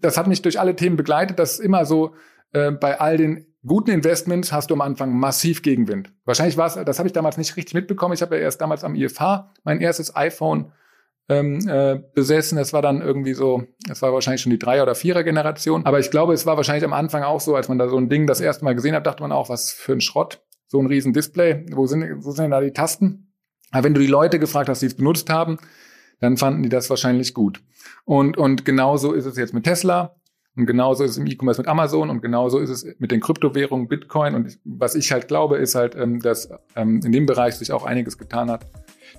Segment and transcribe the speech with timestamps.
[0.00, 2.14] das hat mich durch alle Themen begleitet, dass immer so
[2.52, 6.12] äh, bei all den guten Investments hast du am Anfang massiv Gegenwind.
[6.24, 8.14] Wahrscheinlich war es, das habe ich damals nicht richtig mitbekommen.
[8.14, 10.72] Ich habe ja erst damals am IFH mein erstes iPhone
[11.28, 12.56] ähm, äh, besessen.
[12.56, 15.84] Das war dann irgendwie so, das war wahrscheinlich schon die Dreier- oder Vierer-Generation.
[15.84, 18.08] Aber ich glaube, es war wahrscheinlich am Anfang auch so, als man da so ein
[18.08, 20.42] Ding das erste Mal gesehen hat, dachte man auch, was für ein Schrott.
[20.66, 21.66] So ein riesen Display.
[21.72, 23.32] Wo sind, wo sind denn da die Tasten?
[23.70, 25.58] Aber wenn du die Leute gefragt hast, die es benutzt haben,
[26.20, 27.62] dann fanden die das wahrscheinlich gut.
[28.04, 30.14] Und, und genauso ist es jetzt mit Tesla.
[30.56, 33.86] Und genauso ist es im E-Commerce mit Amazon und genauso ist es mit den Kryptowährungen,
[33.86, 34.34] Bitcoin.
[34.34, 37.84] Und was ich halt glaube, ist halt, ähm, dass ähm, in dem Bereich sich auch
[37.84, 38.66] einiges getan hat.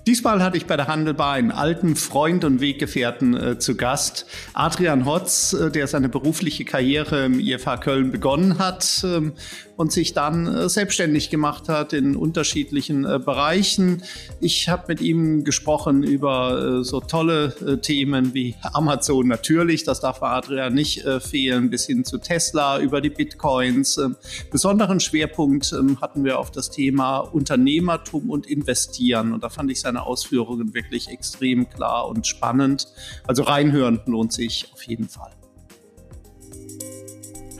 [0.06, 5.04] Diesmal hatte ich bei der Handelbar einen alten Freund und Weggefährten äh, zu Gast, Adrian
[5.04, 9.34] Hotz, äh, der seine berufliche Karriere im IFH Köln begonnen hat ähm,
[9.76, 14.02] und sich dann äh, selbstständig gemacht hat in unterschiedlichen äh, Bereichen.
[14.40, 20.00] Ich habe mit ihm gesprochen über äh, so tolle äh, Themen wie Amazon natürlich, das
[20.00, 23.96] darf Adrian nicht fehlen, bis hin zu Tesla, über die Bitcoins.
[23.98, 24.16] Ähm,
[24.50, 29.79] besonderen Schwerpunkt ähm, hatten wir auf das Thema Unternehmertum und Investieren und da fand ich
[29.80, 32.86] seine Ausführungen wirklich extrem klar und spannend.
[33.26, 35.32] Also reinhören lohnt sich auf jeden Fall.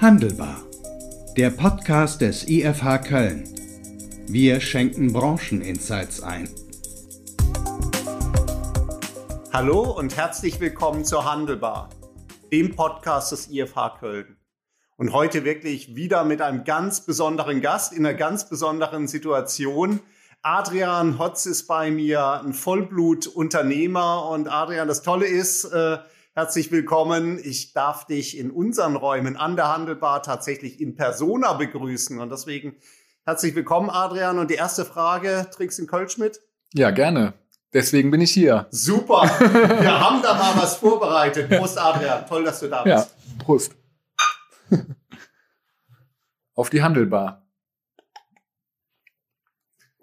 [0.01, 0.63] Handelbar.
[1.37, 3.45] Der Podcast des IFH Köln.
[4.27, 6.49] Wir schenken Brancheninsights ein.
[9.53, 11.91] Hallo und herzlich willkommen zur Handelbar,
[12.53, 14.37] dem Podcast des IFH Köln.
[14.97, 20.01] Und heute wirklich wieder mit einem ganz besonderen Gast in einer ganz besonderen Situation.
[20.43, 24.27] Adrian Hotz ist bei mir, ein Vollblutunternehmer.
[24.31, 25.99] Und Adrian, das Tolle ist, äh,
[26.33, 27.39] herzlich willkommen.
[27.43, 32.19] Ich darf dich in unseren Räumen an der Handelbar tatsächlich in Persona begrüßen.
[32.19, 32.77] Und deswegen
[33.27, 34.39] herzlich willkommen, Adrian.
[34.39, 36.41] Und die erste Frage, trinkst du einen Kölsch mit?
[36.73, 37.35] Ja, gerne.
[37.75, 38.67] Deswegen bin ich hier.
[38.71, 39.23] Super.
[39.41, 41.51] Wir haben da mal was vorbereitet.
[41.51, 42.27] Prost, Adrian.
[42.27, 42.97] Toll, dass du da bist.
[42.97, 43.73] Ja, Prost.
[46.55, 47.40] Auf die Handelbar.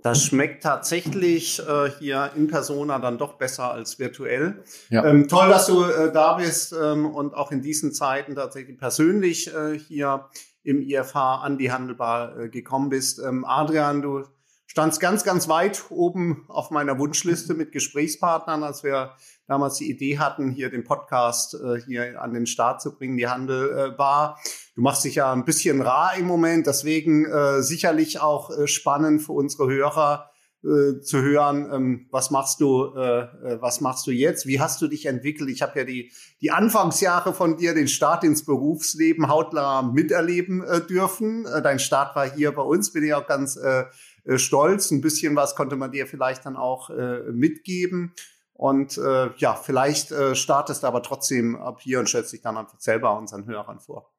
[0.04, 4.64] Das schmeckt tatsächlich äh, hier in Persona dann doch besser als virtuell.
[4.90, 5.04] Ja.
[5.04, 9.54] Ähm, toll, dass du äh, da bist ähm, und auch in diesen Zeiten tatsächlich persönlich
[9.54, 10.30] äh, hier
[10.64, 13.20] im IFH an die Handelbar äh, gekommen bist.
[13.20, 14.24] Ähm, Adrian, du
[14.68, 19.16] standst ganz, ganz weit oben auf meiner Wunschliste mit Gesprächspartnern, als wir
[19.48, 23.28] damals die Idee hatten, hier den Podcast äh, hier an den Start zu bringen, die
[23.28, 24.40] Handelbar.
[24.76, 29.24] Du machst dich ja ein bisschen rar im Moment, deswegen äh, sicherlich auch äh, spannend
[29.24, 30.30] für unsere Hörer
[30.64, 34.48] äh, zu hören, ähm, was machst du, äh, äh, was machst du jetzt?
[34.48, 35.50] Wie hast du dich entwickelt?
[35.50, 36.12] Ich habe ja die
[36.42, 41.46] die Anfangsjahre von dir, den Start ins Berufsleben hautnah miterleben äh, dürfen.
[41.46, 43.86] Äh, dein Start war hier bei uns, bin ich auch ganz äh,
[44.28, 44.92] äh, stolz.
[44.92, 48.14] Ein bisschen was konnte man dir vielleicht dann auch äh, mitgeben.
[48.54, 52.58] Und äh, ja, vielleicht äh, startest du aber trotzdem ab hier und stellst dich dann
[52.58, 54.12] einfach selber unseren Hörern vor.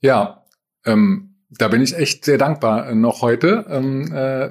[0.00, 0.44] Ja,
[0.84, 4.50] ähm, da bin ich echt sehr dankbar äh, noch heute, ähm, äh,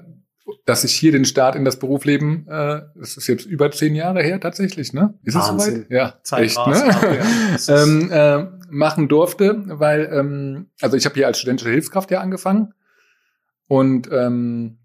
[0.65, 4.23] dass ich hier den Start in das Berufsleben, äh, das ist jetzt über zehn Jahre
[4.23, 5.13] her tatsächlich, ne?
[5.23, 5.85] Ist es soweit?
[5.91, 7.57] Ja, Zeit echt, ne?
[7.67, 7.83] ja.
[7.83, 12.73] ähm, äh, machen durfte, weil, ähm, also ich habe hier als studentische Hilfskraft ja angefangen
[13.69, 14.79] und ähm,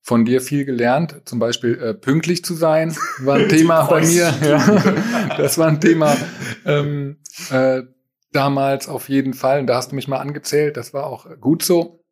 [0.00, 4.34] von dir viel gelernt, zum Beispiel äh, pünktlich zu sein, war ein Thema bei mir.
[4.42, 6.16] Ja, das war ein Thema
[6.64, 7.18] ähm,
[7.50, 7.82] äh,
[8.32, 9.60] damals auf jeden Fall.
[9.60, 12.02] Und da hast du mich mal angezählt, das war auch gut so.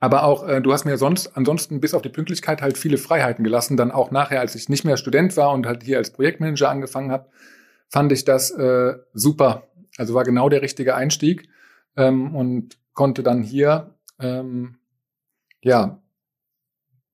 [0.00, 3.44] Aber auch, äh, du hast mir sonst ansonsten bis auf die Pünktlichkeit halt viele Freiheiten
[3.44, 3.76] gelassen.
[3.76, 7.10] Dann auch nachher, als ich nicht mehr Student war und halt hier als Projektmanager angefangen
[7.10, 7.28] habe,
[7.88, 9.68] fand ich das äh, super.
[9.96, 11.48] Also war genau der richtige Einstieg
[11.96, 14.78] ähm, und konnte dann hier ähm,
[15.64, 16.00] ja,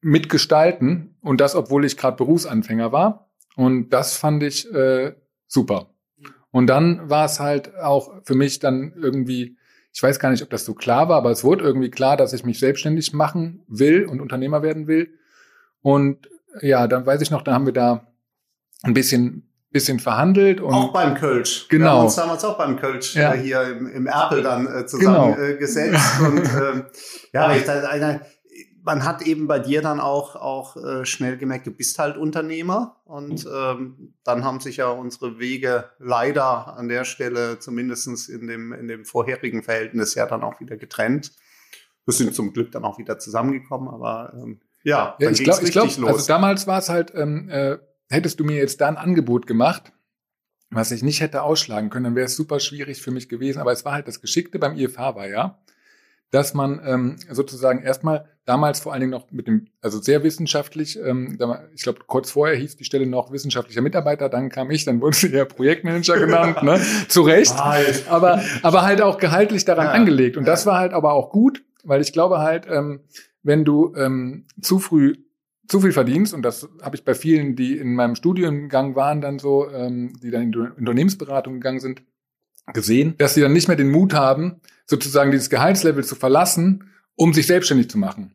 [0.02, 3.30] mitgestalten und das, obwohl ich gerade Berufsanfänger war.
[3.56, 5.14] Und das fand ich äh,
[5.46, 5.90] super.
[6.50, 9.56] Und dann war es halt auch für mich dann irgendwie,
[9.92, 12.32] ich weiß gar nicht, ob das so klar war, aber es wurde irgendwie klar, dass
[12.32, 15.14] ich mich selbstständig machen will und Unternehmer werden will.
[15.82, 16.28] Und
[16.60, 18.06] ja, dann weiß ich noch, da haben wir da
[18.82, 21.68] ein bisschen bisschen verhandelt und auch beim Kölsch.
[21.68, 21.84] Genau.
[21.84, 23.34] Wir haben uns damals auch beim Kölsch Ja.
[23.34, 25.40] äh, hier im, im Erpel dann äh, zusammen Genau.
[25.48, 26.20] äh, gesetzt.
[26.20, 26.84] Und ähm,
[27.32, 28.22] ja, ich, da- eine,
[28.82, 33.00] man hat eben bei dir dann auch, auch äh, schnell gemerkt, du bist halt Unternehmer.
[33.04, 38.72] Und ähm, dann haben sich ja unsere Wege leider an der Stelle, zumindestens in dem,
[38.72, 41.32] in dem vorherigen Verhältnis, ja dann auch wieder getrennt.
[42.06, 45.64] Wir sind zum Glück dann auch wieder zusammengekommen, aber ähm, ja, Ja, dann ich glaube,
[45.64, 46.26] ich glaub, also los.
[46.26, 47.78] damals war es halt, ähm, äh,
[48.08, 49.92] hättest du mir jetzt da ein Angebot gemacht,
[50.70, 53.60] was ich nicht hätte ausschlagen können, dann wäre es super schwierig für mich gewesen.
[53.60, 55.58] Aber es war halt das Geschickte beim IFH war ja,
[56.30, 60.98] dass man ähm, sozusagen erstmal damals vor allen Dingen noch mit dem, also sehr wissenschaftlich,
[60.98, 61.38] ähm,
[61.74, 65.16] ich glaube, kurz vorher hieß die Stelle noch wissenschaftlicher Mitarbeiter, dann kam ich, dann wurde
[65.16, 66.80] sie ja Projektmanager genannt, ne?
[67.08, 67.54] Zu Recht.
[68.08, 70.36] Aber, aber halt auch gehaltlich daran ja, angelegt.
[70.36, 70.52] Und ja.
[70.52, 73.00] das war halt aber auch gut, weil ich glaube halt, ähm,
[73.42, 75.14] wenn du ähm, zu früh
[75.70, 79.38] zu viel verdienst, und das habe ich bei vielen, die in meinem Studiengang waren, dann
[79.38, 82.02] so, ähm, die dann in die Unternehmensberatung gegangen sind,
[82.72, 87.32] gesehen, dass sie dann nicht mehr den Mut haben, sozusagen dieses Gehaltslevel zu verlassen, um
[87.32, 88.34] sich selbstständig zu machen.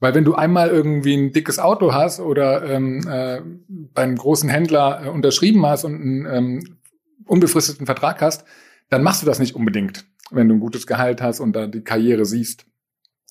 [0.00, 4.48] Weil wenn du einmal irgendwie ein dickes Auto hast oder ähm, äh, bei einem großen
[4.48, 6.76] Händler äh, unterschrieben hast und einen ähm,
[7.24, 8.44] unbefristeten Vertrag hast,
[8.90, 11.82] dann machst du das nicht unbedingt, wenn du ein gutes Gehalt hast und da die
[11.82, 12.66] Karriere siehst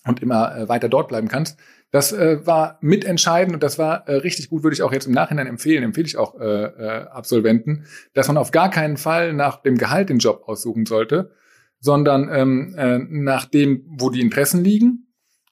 [0.06, 1.60] und immer äh, weiter dort bleiben kannst.
[1.92, 5.14] Das äh, war mitentscheidend und das war äh, richtig gut, würde ich auch jetzt im
[5.14, 7.84] Nachhinein empfehlen, empfehle ich auch äh, äh, Absolventen,
[8.14, 11.36] dass man auf gar keinen Fall nach dem Gehalt den Job aussuchen sollte,
[11.82, 15.08] sondern ähm, äh, nach dem, wo die Interessen liegen.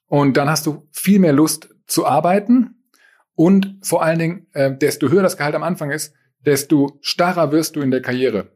[0.08, 2.76] Und dann hast du viel mehr Lust zu arbeiten
[3.36, 6.14] und vor allen Dingen, äh, desto höher das Gehalt am Anfang ist,
[6.46, 8.52] desto starrer wirst du in der Karriere.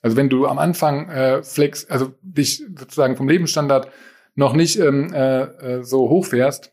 [0.00, 3.90] Also wenn du am Anfang äh, flex, also dich sozusagen vom Lebensstandard
[4.34, 6.72] noch nicht ähm, äh, äh so hoch fährst,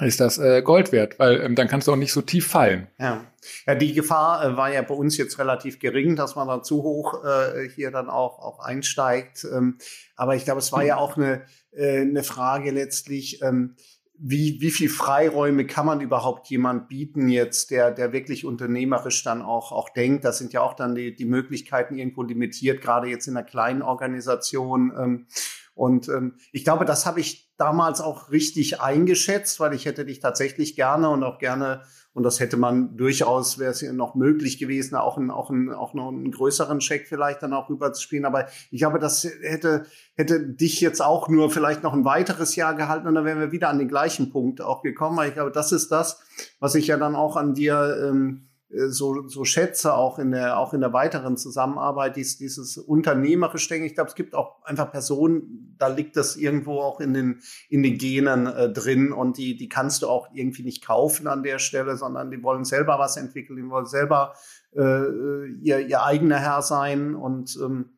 [0.00, 2.88] ist das äh, Gold wert, weil ähm, dann kannst du auch nicht so tief fallen.
[2.98, 3.24] Ja,
[3.66, 6.82] ja die Gefahr äh, war ja bei uns jetzt relativ gering, dass man da zu
[6.82, 9.46] hoch äh, hier dann auch, auch einsteigt.
[9.50, 9.78] Ähm,
[10.16, 11.42] aber ich glaube, es war ja auch eine,
[11.72, 13.76] äh, eine Frage letztlich, ähm,
[14.20, 19.42] wie, wie viel Freiräume kann man überhaupt jemand bieten jetzt, der, der wirklich unternehmerisch dann
[19.42, 20.24] auch, auch denkt?
[20.24, 23.80] Das sind ja auch dann die, die Möglichkeiten irgendwo limitiert, gerade jetzt in einer kleinen
[23.80, 24.92] Organisation.
[24.98, 25.26] Ähm,
[25.78, 30.18] und ähm, ich glaube, das habe ich damals auch richtig eingeschätzt, weil ich hätte dich
[30.18, 31.82] tatsächlich gerne und auch gerne,
[32.14, 35.94] und das hätte man durchaus, wäre es noch möglich gewesen, auch, ein, auch, ein, auch
[35.94, 38.24] noch einen größeren Scheck vielleicht dann auch rüberzuspielen.
[38.24, 39.86] Aber ich glaube, das hätte,
[40.16, 43.52] hätte dich jetzt auch nur vielleicht noch ein weiteres Jahr gehalten und dann wären wir
[43.52, 45.16] wieder an den gleichen Punkt auch gekommen.
[45.16, 46.20] Weil ich glaube, das ist das,
[46.58, 50.58] was ich ja dann auch an dir ähm, äh, so, so schätze, auch in der,
[50.58, 53.86] auch in der weiteren Zusammenarbeit, dies, dieses unternehmerische Denken.
[53.86, 57.82] Ich glaube, es gibt auch einfach Personen, da liegt das irgendwo auch in den, in
[57.82, 61.58] den Genen äh, drin und die, die kannst du auch irgendwie nicht kaufen an der
[61.58, 64.34] Stelle, sondern die wollen selber was entwickeln, die wollen selber
[64.76, 67.94] äh, ihr, ihr eigener Herr sein und ähm,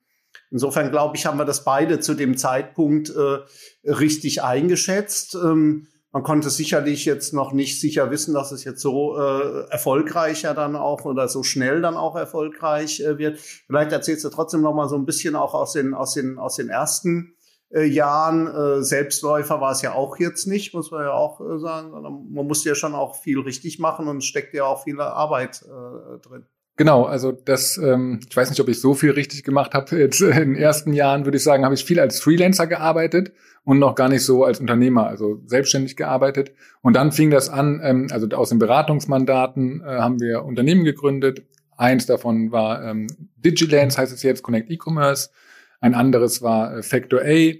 [0.52, 5.36] Insofern glaube ich, haben wir das beide zu dem Zeitpunkt äh, richtig eingeschätzt.
[5.36, 10.54] Ähm, man konnte sicherlich jetzt noch nicht sicher wissen, dass es jetzt so äh, erfolgreicher
[10.54, 13.38] dann auch oder so schnell dann auch erfolgreich äh, wird.
[13.38, 16.56] Vielleicht erzählst du trotzdem noch mal so ein bisschen auch aus den aus den aus
[16.56, 17.34] den ersten
[17.70, 18.48] äh, Jahren.
[18.48, 21.92] Äh, Selbstläufer war es ja auch jetzt nicht, muss man ja auch äh, sagen.
[21.92, 26.18] Man musste ja schon auch viel richtig machen und steckt ja auch viel Arbeit äh,
[26.18, 26.44] drin.
[26.80, 29.98] Genau, also das, ähm, ich weiß nicht, ob ich so viel richtig gemacht habe.
[29.98, 33.32] Jetzt in den ersten Jahren würde ich sagen, habe ich viel als Freelancer gearbeitet
[33.64, 36.52] und noch gar nicht so als Unternehmer, also selbstständig gearbeitet.
[36.80, 41.42] Und dann fing das an, ähm, also aus den Beratungsmandaten äh, haben wir Unternehmen gegründet.
[41.76, 45.28] Eins davon war ähm, Digilance, heißt es jetzt, Connect E-Commerce.
[45.82, 47.52] Ein anderes war äh, Factor A.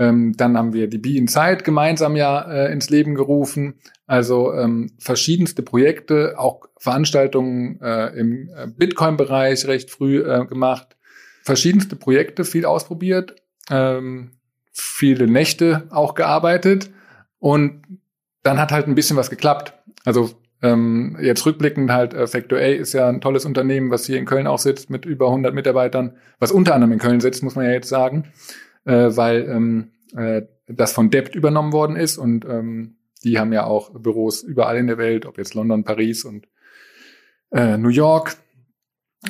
[0.00, 3.74] Ähm, dann haben wir die Be Inside gemeinsam ja äh, ins Leben gerufen.
[4.06, 10.96] Also ähm, verschiedenste Projekte, auch Veranstaltungen äh, im äh, Bitcoin-Bereich recht früh äh, gemacht.
[11.42, 13.36] Verschiedenste Projekte, viel ausprobiert,
[13.70, 14.30] ähm,
[14.72, 16.90] viele Nächte auch gearbeitet
[17.38, 17.82] und
[18.42, 19.74] dann hat halt ein bisschen was geklappt.
[20.06, 20.30] Also
[20.62, 24.24] ähm, jetzt rückblickend halt äh, Factor A ist ja ein tolles Unternehmen, was hier in
[24.24, 27.66] Köln auch sitzt mit über 100 Mitarbeitern, was unter anderem in Köln sitzt, muss man
[27.66, 28.24] ja jetzt sagen,
[28.84, 33.64] äh, weil ähm, äh, das von Debt übernommen worden ist und ähm, die haben ja
[33.64, 36.46] auch Büros überall in der Welt, ob jetzt London, Paris und
[37.52, 38.36] äh, New York.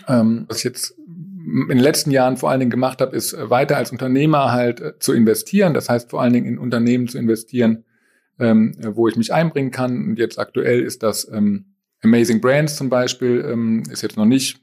[0.06, 3.50] Ähm, was ich jetzt in den letzten Jahren vor allen Dingen gemacht habe, ist äh,
[3.50, 5.74] weiter als Unternehmer halt äh, zu investieren.
[5.74, 7.84] Das heißt vor allen Dingen in Unternehmen zu investieren,
[8.38, 10.04] ähm, wo ich mich einbringen kann.
[10.08, 14.60] Und jetzt aktuell ist das ähm, Amazing Brands zum Beispiel, ähm, ist jetzt noch nicht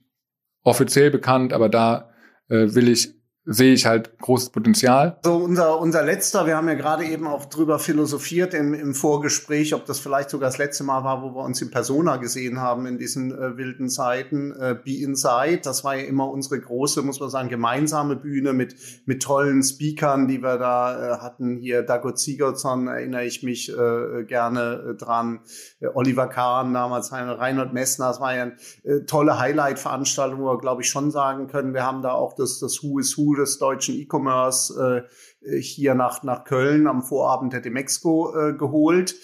[0.64, 2.12] offiziell bekannt, aber da
[2.50, 3.17] äh, will ich
[3.50, 5.18] sehe ich halt großes Potenzial.
[5.24, 9.74] So unser, unser letzter, wir haben ja gerade eben auch drüber philosophiert im, im Vorgespräch,
[9.74, 12.86] ob das vielleicht sogar das letzte Mal war, wo wir uns in Persona gesehen haben
[12.86, 14.52] in diesen äh, wilden Zeiten.
[14.52, 18.76] Äh, Be Inside, das war ja immer unsere große, muss man sagen, gemeinsame Bühne mit,
[19.06, 21.56] mit tollen Speakern, die wir da äh, hatten.
[21.56, 25.40] Hier Dago Sigurdsson erinnere ich mich äh, gerne äh, dran.
[25.80, 30.58] Äh, Oliver Kahn damals, Reinhold Messner, das war ja eine äh, tolle Highlight-Veranstaltung, wo wir,
[30.58, 33.58] glaube ich, schon sagen können, wir haben da auch das, das Who is Who des
[33.58, 35.06] deutschen E-Commerce
[35.50, 39.16] äh, hier nach, nach Köln am Vorabend der Demexco äh, geholt.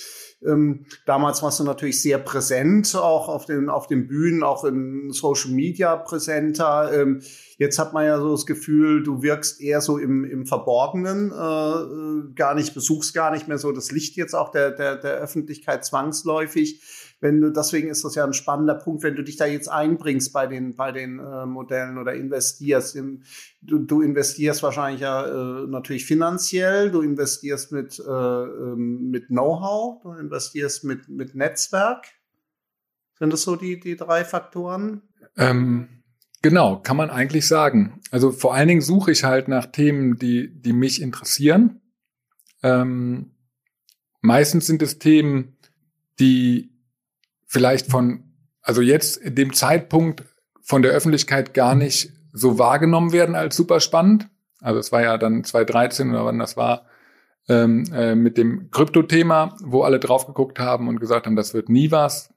[0.45, 5.11] Ähm, damals warst du natürlich sehr präsent, auch auf den, auf den Bühnen, auch in
[5.11, 6.91] Social Media präsenter.
[6.93, 7.21] Ähm,
[7.57, 11.35] jetzt hat man ja so das Gefühl, du wirkst eher so im, im Verborgenen, äh,
[11.35, 15.13] äh gar nicht, besuchst gar nicht mehr so das Licht jetzt auch der, der, der
[15.13, 16.81] Öffentlichkeit zwangsläufig
[17.23, 20.33] wenn du, deswegen ist das ja ein spannender Punkt, wenn du dich da jetzt einbringst
[20.33, 22.97] bei den, bei den äh, Modellen oder investierst.
[22.97, 23.23] Im,
[23.61, 30.03] du, du investierst wahrscheinlich ja äh, natürlich finanziell, du investierst mit, äh, ähm, mit Know-how,
[30.03, 32.07] du investierst mit, mit Netzwerk.
[33.17, 35.03] Sind das so die, die drei Faktoren?
[35.37, 36.03] Ähm,
[36.41, 38.01] genau, kann man eigentlich sagen.
[38.11, 41.79] Also vor allen Dingen suche ich halt nach Themen, die, die mich interessieren.
[42.63, 43.31] Ähm,
[44.19, 45.55] meistens sind es Themen,
[46.19, 46.72] die
[47.53, 48.23] vielleicht von,
[48.61, 50.23] also jetzt in dem Zeitpunkt
[50.63, 54.27] von der Öffentlichkeit gar nicht so wahrgenommen werden als super spannend.
[54.59, 56.87] Also es war ja dann 2013 oder wann das war,
[57.47, 61.69] ähm, äh, mit dem Krypto-Thema, wo alle drauf geguckt haben und gesagt haben, das wird
[61.69, 62.33] nie was.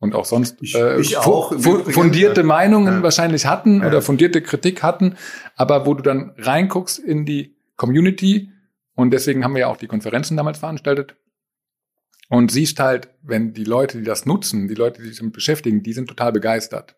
[0.00, 3.02] Und auch sonst ich, äh, ich auch, fundierte Meinungen ja.
[3.04, 3.86] wahrscheinlich hatten ja.
[3.86, 5.14] oder fundierte Kritik hatten,
[5.54, 8.50] aber wo du dann reinguckst in die Community
[8.96, 11.14] und deswegen haben wir ja auch die Konferenzen damals veranstaltet,
[12.32, 15.82] und siehst halt, wenn die Leute, die das nutzen, die Leute, die sich damit beschäftigen,
[15.82, 16.96] die sind total begeistert.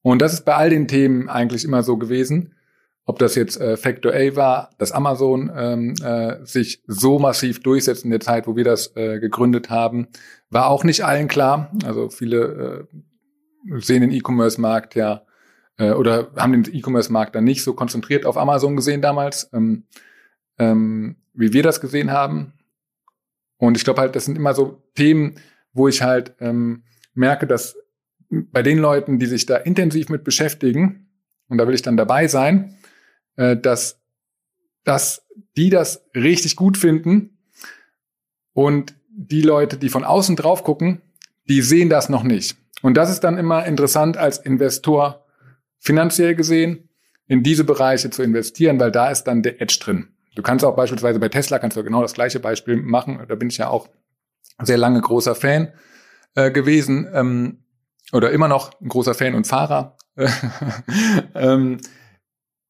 [0.00, 2.54] Und das ist bei all den Themen eigentlich immer so gewesen.
[3.04, 8.04] Ob das jetzt äh, Factor A war, dass Amazon ähm, äh, sich so massiv durchsetzt
[8.04, 10.06] in der Zeit, wo wir das äh, gegründet haben,
[10.50, 11.72] war auch nicht allen klar.
[11.84, 12.86] Also viele
[13.68, 15.24] äh, sehen den E-Commerce-Markt ja
[15.78, 19.82] äh, oder haben den E-Commerce-Markt dann nicht so konzentriert auf Amazon gesehen damals, ähm,
[20.60, 22.52] ähm, wie wir das gesehen haben.
[23.66, 25.36] Und ich glaube halt, das sind immer so Themen,
[25.72, 27.76] wo ich halt ähm, merke, dass
[28.28, 31.08] bei den Leuten, die sich da intensiv mit beschäftigen,
[31.48, 32.76] und da will ich dann dabei sein,
[33.36, 34.00] äh, dass,
[34.84, 37.38] dass die das richtig gut finden
[38.52, 41.00] und die Leute, die von außen drauf gucken,
[41.48, 42.56] die sehen das noch nicht.
[42.82, 45.24] Und das ist dann immer interessant als Investor
[45.78, 46.88] finanziell gesehen,
[47.26, 50.08] in diese Bereiche zu investieren, weil da ist dann der Edge drin.
[50.34, 53.24] Du kannst auch beispielsweise bei Tesla kannst du genau das gleiche Beispiel machen.
[53.28, 53.88] Da bin ich ja auch
[54.62, 55.72] sehr lange großer Fan
[56.34, 57.64] äh, gewesen ähm,
[58.12, 59.96] oder immer noch ein großer Fan und Fahrer.
[61.34, 61.80] ähm,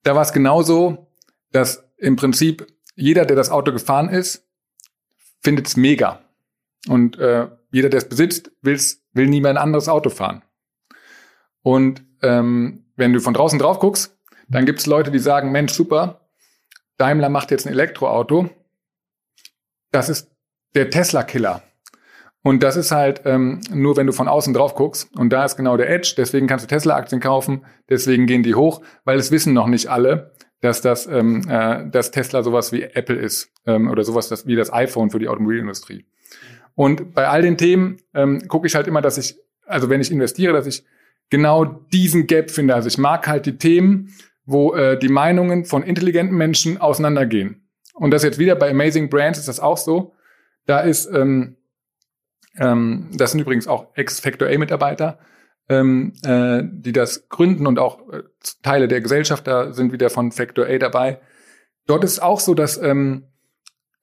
[0.03, 1.11] da war es genauso,
[1.53, 4.47] dass im Prinzip jeder, der das Auto gefahren ist,
[5.43, 6.21] findet es mega.
[6.89, 10.43] Und äh, jeder, der es besitzt, will's, will nie mehr ein anderes Auto fahren.
[11.63, 14.17] Und ähm, wenn du von draußen drauf guckst,
[14.49, 16.24] dann gibt es Leute, die sagen, Mensch, super,
[16.97, 18.51] Daimler macht jetzt ein Elektroauto.
[19.91, 20.31] Das ist
[20.75, 21.63] der Tesla-Killer.
[22.43, 25.09] Und das ist halt ähm, nur, wenn du von außen drauf guckst.
[25.17, 26.15] Und da ist genau der Edge.
[26.17, 27.65] Deswegen kannst du Tesla-Aktien kaufen.
[27.89, 32.11] Deswegen gehen die hoch, weil es wissen noch nicht alle, dass das, ähm, äh, dass
[32.11, 36.05] Tesla sowas wie Apple ist ähm, oder sowas das, wie das iPhone für die Automobilindustrie.
[36.75, 40.11] Und bei all den Themen ähm, gucke ich halt immer, dass ich, also wenn ich
[40.11, 40.85] investiere, dass ich
[41.31, 42.75] genau diesen Gap finde.
[42.75, 44.13] Also ich mag halt die Themen,
[44.47, 47.69] wo äh, die Meinungen von intelligenten Menschen auseinandergehen.
[47.95, 50.15] Und das jetzt wieder bei Amazing Brands ist das auch so.
[50.67, 51.57] Da ist, ähm,
[52.59, 55.19] ähm, das sind übrigens auch Ex-Factor A-Mitarbeiter,
[55.69, 58.23] ähm, äh, die das gründen und auch äh,
[58.63, 61.21] Teile der Gesellschaft da sind wieder von Factor A dabei.
[61.87, 63.29] Dort ist es auch so, dass ähm,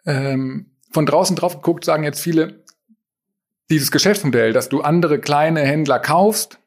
[0.06, 2.64] ähm, von draußen drauf geguckt, sagen jetzt viele,
[3.70, 6.60] dieses Geschäftsmodell, dass du andere kleine Händler kaufst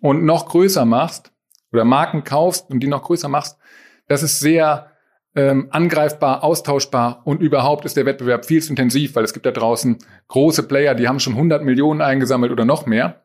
[0.00, 1.32] und noch größer machst,
[1.72, 3.58] oder Marken kaufst und die noch größer machst,
[4.06, 4.90] das ist sehr
[5.34, 9.50] ähm, angreifbar, austauschbar und überhaupt ist der Wettbewerb viel zu intensiv, weil es gibt da
[9.50, 9.98] draußen
[10.28, 13.22] große Player, die haben schon 100 Millionen eingesammelt oder noch mehr.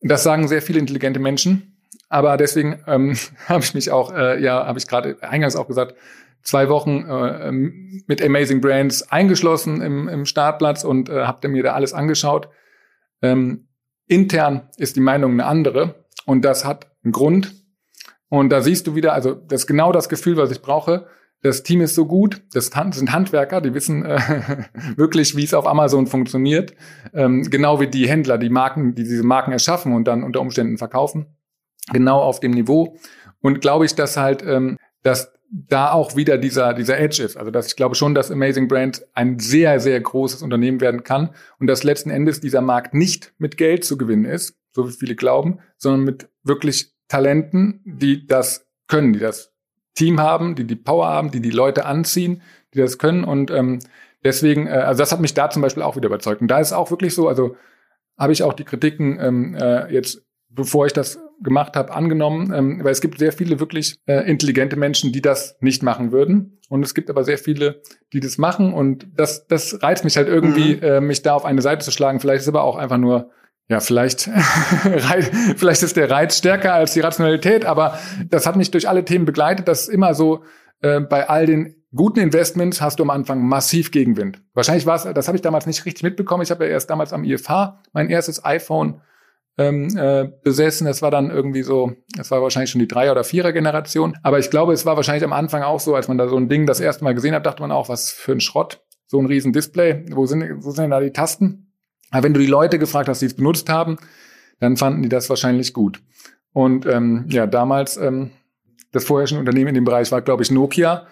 [0.00, 3.16] Das sagen sehr viele intelligente Menschen, aber deswegen ähm,
[3.48, 5.94] habe ich mich auch, äh, ja, habe ich gerade eingangs auch gesagt,
[6.42, 11.72] zwei Wochen äh, mit Amazing Brands eingeschlossen im, im Startplatz und äh, habe mir da
[11.72, 12.48] alles angeschaut.
[13.22, 13.68] Ähm,
[14.06, 17.54] intern ist die Meinung eine andere und das hat einen Grund.
[18.28, 21.06] Und da siehst du wieder, also das ist genau das Gefühl, was ich brauche.
[21.42, 24.18] Das Team ist so gut, das sind Handwerker, die wissen äh,
[24.96, 26.74] wirklich, wie es auf Amazon funktioniert.
[27.12, 30.78] Ähm, genau wie die Händler, die Marken, die diese Marken erschaffen und dann unter Umständen
[30.78, 31.26] verkaufen.
[31.92, 32.96] Genau auf dem Niveau.
[33.42, 37.36] Und glaube ich, dass halt, ähm, dass da auch wieder dieser, dieser Edge ist.
[37.36, 41.30] Also dass ich glaube schon, dass Amazing Brand ein sehr, sehr großes Unternehmen werden kann
[41.60, 45.14] und dass letzten Endes dieser Markt nicht mit Geld zu gewinnen ist, so wie viele
[45.14, 49.52] glauben, sondern mit wirklich Talenten, die das können, die das
[49.94, 52.42] Team haben, die die Power haben, die die Leute anziehen,
[52.74, 53.24] die das können.
[53.24, 53.78] Und ähm,
[54.22, 56.40] deswegen, äh, also das hat mich da zum Beispiel auch wieder überzeugt.
[56.40, 57.56] Und da ist auch wirklich so, also
[58.18, 62.84] habe ich auch die Kritiken ähm, äh, jetzt, bevor ich das gemacht habe, angenommen, ähm,
[62.84, 66.60] weil es gibt sehr viele wirklich äh, intelligente Menschen, die das nicht machen würden.
[66.68, 67.82] Und es gibt aber sehr viele,
[68.12, 68.72] die das machen.
[68.72, 70.82] Und das, das reizt mich halt irgendwie, mhm.
[70.82, 72.20] äh, mich da auf eine Seite zu schlagen.
[72.20, 73.30] Vielleicht ist aber auch einfach nur,
[73.68, 74.22] ja, vielleicht,
[75.56, 79.24] vielleicht ist der Reiz stärker als die Rationalität, aber das hat mich durch alle Themen
[79.24, 80.44] begleitet, dass immer so
[80.82, 84.42] äh, bei all den guten Investments hast du am Anfang massiv Gegenwind.
[84.52, 86.42] Wahrscheinlich war es, das habe ich damals nicht richtig mitbekommen.
[86.42, 89.00] Ich habe ja erst damals am IFH mein erstes iPhone
[89.56, 90.86] ähm, äh, besessen.
[90.86, 94.14] Es war dann irgendwie so, es war wahrscheinlich schon die Dreier- oder Vierer-Generation.
[94.22, 96.48] Aber ich glaube, es war wahrscheinlich am Anfang auch so, als man da so ein
[96.48, 98.84] Ding das erste Mal gesehen hat, dachte man auch, was für ein Schrott.
[99.06, 100.04] So ein riesen Display.
[100.10, 101.73] Wo sind, wo sind denn da die Tasten?
[102.14, 103.96] Aber wenn du die Leute gefragt hast, die es benutzt haben,
[104.60, 106.00] dann fanden die das wahrscheinlich gut.
[106.52, 108.30] Und ähm, ja, damals ähm,
[108.92, 111.08] das vorherrschende Unternehmen in dem Bereich war, glaube ich, Nokia.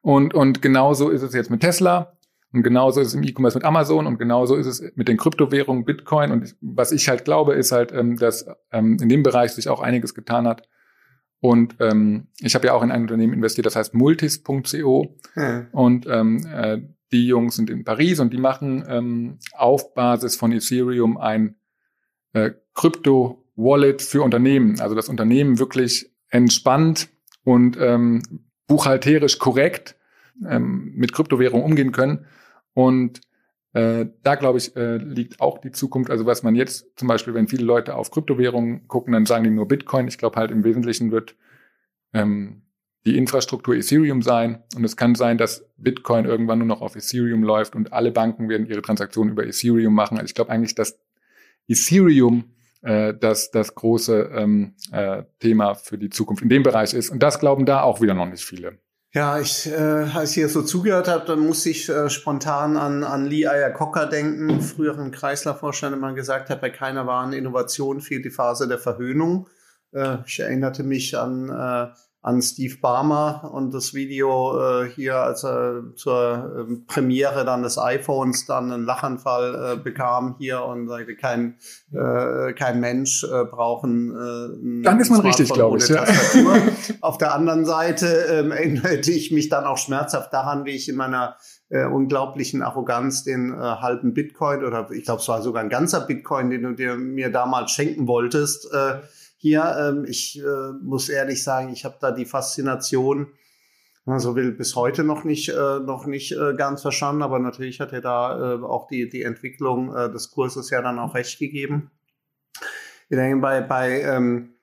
[0.00, 2.16] Und, und genauso ist es jetzt mit Tesla.
[2.54, 5.84] Und genauso ist es im E-Commerce mit Amazon und genauso ist es mit den Kryptowährungen,
[5.84, 6.30] Bitcoin.
[6.30, 9.80] Und was ich halt glaube, ist halt, ähm, dass ähm, in dem Bereich sich auch
[9.80, 10.66] einiges getan hat.
[11.40, 15.18] Und ähm, ich habe ja auch in ein Unternehmen investiert, das heißt multis.co.
[15.34, 15.66] Ja.
[15.72, 16.80] Und äh,
[17.12, 21.56] die Jungs sind in Paris und die machen ähm, auf Basis von Ethereum ein
[22.32, 24.80] äh, Krypto-Wallet für Unternehmen.
[24.80, 27.08] Also das Unternehmen wirklich entspannt
[27.44, 28.22] und ähm,
[28.66, 29.96] buchhalterisch korrekt
[30.46, 32.26] ähm, mit Kryptowährungen umgehen können.
[32.74, 33.20] Und
[33.72, 36.10] äh, da, glaube ich, äh, liegt auch die Zukunft.
[36.10, 39.50] Also was man jetzt zum Beispiel, wenn viele Leute auf Kryptowährungen gucken, dann sagen die
[39.50, 40.08] nur Bitcoin.
[40.08, 41.36] Ich glaube halt im Wesentlichen wird
[42.12, 42.62] ähm,
[43.06, 44.62] die Infrastruktur Ethereum sein.
[44.74, 48.48] Und es kann sein, dass Bitcoin irgendwann nur noch auf Ethereum läuft und alle Banken
[48.48, 50.18] werden ihre Transaktionen über Ethereum machen.
[50.18, 50.98] Also ich glaube eigentlich, dass
[51.68, 52.44] Ethereum
[52.82, 57.10] äh, das, das große ähm, äh, Thema für die Zukunft in dem Bereich ist.
[57.10, 58.78] Und das glauben da auch wieder noch nicht viele.
[59.12, 63.02] Ja, ich, äh, als ich hier so zugehört habe, dann musste ich äh, spontan an,
[63.02, 68.24] an Lee Iacocca denken, früheren Chrysler-Vorstand, der mal gesagt hat, bei keiner wahren Innovation fehlt
[68.24, 69.48] die Phase der Verhöhnung.
[69.92, 71.94] Äh, ich erinnerte mich an äh,
[72.26, 77.78] an Steve Barmer und das Video äh, hier, als er zur äh, Premiere dann des
[77.78, 81.54] iPhones dann einen Lachanfall äh, bekam hier und sagte, kein,
[81.92, 84.10] äh, kein Mensch äh, brauchen.
[84.10, 85.88] Äh, dann ist man richtig, glaube ich.
[85.88, 86.04] Ja.
[87.00, 90.96] Auf der anderen Seite ähm, erinnerte ich mich dann auch schmerzhaft daran, wie ich in
[90.96, 91.36] meiner
[91.68, 96.00] äh, unglaublichen Arroganz den äh, halben Bitcoin oder ich glaube, es war sogar ein ganzer
[96.00, 98.96] Bitcoin, den du dir mir damals schenken wolltest, äh,
[99.36, 99.76] hier.
[99.78, 103.28] Ähm, ich äh, muss ehrlich sagen, ich habe da die Faszination,
[104.04, 107.38] wenn man so will, bis heute noch nicht, äh, noch nicht äh, ganz verstanden, aber
[107.38, 111.14] natürlich hat er da äh, auch die, die Entwicklung äh, des Kurses ja dann auch
[111.14, 111.90] recht gegeben.
[113.08, 114.54] Ich denke, bei, bei, ähm,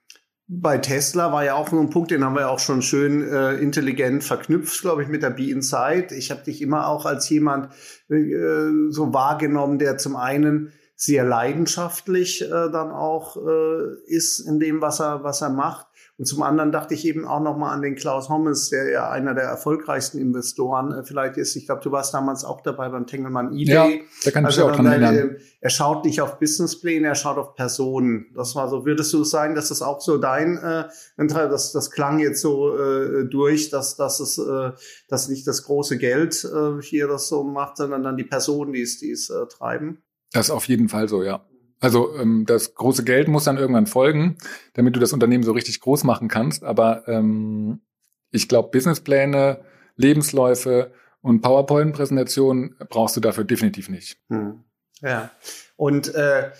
[0.47, 3.27] bei Tesla war ja auch so ein Punkt, den haben wir ja auch schon schön
[3.27, 6.13] äh, intelligent verknüpft, glaube ich, mit der Be Inside.
[6.15, 7.73] Ich habe dich immer auch als jemand
[8.09, 14.81] äh, so wahrgenommen, der zum einen sehr leidenschaftlich äh, dann auch äh, ist in dem,
[14.81, 15.87] was er, was er macht.
[16.17, 19.33] Und zum anderen dachte ich eben auch nochmal an den Klaus Hommes, der ja einer
[19.33, 21.57] der erfolgreichsten Investoren äh, vielleicht ist.
[21.57, 23.97] Ich glaube, du warst damals auch dabei beim Tengelmann eBay.
[23.97, 25.15] Ja, da kann ich also, auch dran erinnern.
[25.15, 28.27] Äh, er schaut nicht auf Businesspläne, er schaut auf Personen.
[28.33, 28.85] Das war so.
[28.85, 30.87] Würdest du sagen, dass das auch so dein äh,
[31.17, 34.71] das, das klang jetzt so äh, durch, dass, dass es äh,
[35.09, 38.83] dass nicht das große Geld äh, hier das so macht, sondern dann die Personen, die
[38.83, 40.01] es, die es äh, treiben?
[40.33, 41.45] Das ist auf jeden Fall so, ja.
[41.79, 44.37] Also ähm, das große Geld muss dann irgendwann folgen,
[44.73, 46.63] damit du das Unternehmen so richtig groß machen kannst.
[46.63, 47.81] Aber ähm,
[48.31, 49.59] ich glaube, Businesspläne,
[49.95, 50.91] Lebensläufe
[51.21, 54.17] und PowerPoint-Präsentationen brauchst du dafür definitiv nicht.
[54.29, 54.63] Hm.
[55.01, 55.31] Ja.
[55.75, 56.51] Und äh,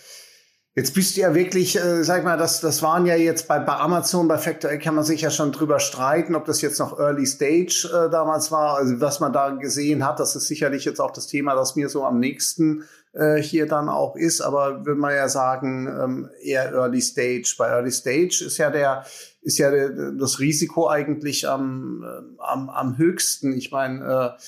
[0.75, 3.75] Jetzt bist du ja wirklich, äh, sag mal, das, das waren ja jetzt bei, bei
[3.75, 7.27] Amazon, bei Factor kann man sich ja schon drüber streiten, ob das jetzt noch Early
[7.27, 8.77] Stage äh, damals war.
[8.77, 11.89] Also was man da gesehen hat, das ist sicherlich jetzt auch das Thema, das mir
[11.89, 16.71] so am nächsten äh, hier dann auch ist, aber würde man ja sagen, ähm, eher
[16.73, 17.55] Early Stage.
[17.57, 19.05] Bei Early Stage ist ja der,
[19.41, 23.53] ist ja der, das Risiko eigentlich am, äh, am, am höchsten.
[23.53, 24.41] Ich meine, äh,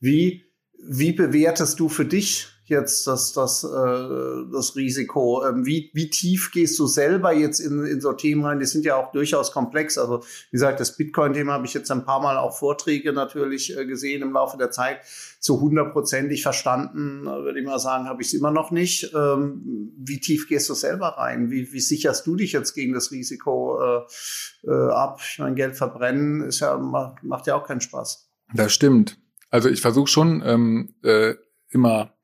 [0.00, 0.44] wie,
[0.82, 5.44] wie bewertest du für dich jetzt das, das, äh, das Risiko?
[5.46, 8.60] Ähm, wie, wie tief gehst du selber jetzt in, in so Themen rein?
[8.60, 9.98] Die sind ja auch durchaus komplex.
[9.98, 13.84] Also wie gesagt, das Bitcoin-Thema habe ich jetzt ein paar Mal auch Vorträge natürlich äh,
[13.84, 15.00] gesehen im Laufe der Zeit.
[15.38, 19.12] So hundertprozentig verstanden, äh, würde ich mal sagen, habe ich es immer noch nicht.
[19.14, 21.50] Ähm, wie tief gehst du selber rein?
[21.50, 25.20] Wie, wie sicherst du dich jetzt gegen das Risiko äh, äh, ab?
[25.20, 28.30] Ich meine, Geld verbrennen ist ja, macht ja auch keinen Spaß.
[28.54, 29.18] Das stimmt.
[29.50, 31.34] Also ich versuche schon ähm, äh,
[31.70, 32.14] immer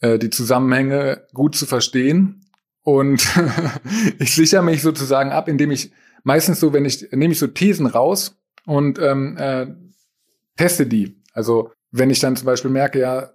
[0.00, 2.44] äh, die Zusammenhänge gut zu verstehen.
[2.82, 3.26] Und
[4.18, 5.92] ich sichere mich sozusagen ab, indem ich
[6.24, 9.66] meistens so, wenn ich, nehme ich so Thesen raus und ähm, äh,
[10.56, 11.22] teste die.
[11.32, 13.30] Also wenn ich dann zum Beispiel merke, ja,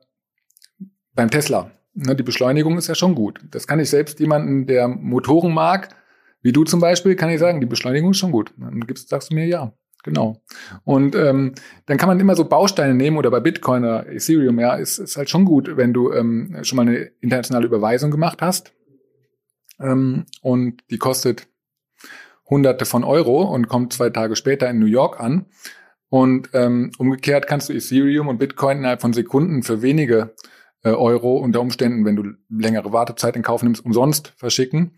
[1.14, 3.40] beim Tesla, ne, die Beschleunigung ist ja schon gut.
[3.52, 5.96] Das kann ich selbst jemanden, der Motoren mag,
[6.42, 8.54] Wie du zum Beispiel, kann ich sagen, die Beschleunigung ist schon gut.
[8.58, 9.74] Dann gibst, sagst du mir ja.
[10.04, 10.42] Genau.
[10.84, 11.54] Und ähm,
[11.86, 15.16] dann kann man immer so Bausteine nehmen oder bei Bitcoin oder Ethereum, ja, ist, ist
[15.16, 18.74] halt schon gut, wenn du ähm, schon mal eine internationale Überweisung gemacht hast.
[19.80, 21.48] Ähm, und die kostet
[22.50, 25.46] Hunderte von Euro und kommt zwei Tage später in New York an.
[26.10, 30.36] Und ähm, umgekehrt kannst du Ethereum und Bitcoin innerhalb von Sekunden für wenige
[30.84, 34.92] äh, Euro unter Umständen, wenn du längere Wartezeit in Kauf nimmst, umsonst verschicken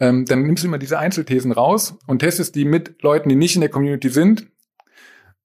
[0.00, 3.54] ähm, dann nimmst du immer diese Einzelthesen raus und testest die mit Leuten, die nicht
[3.54, 4.48] in der Community sind.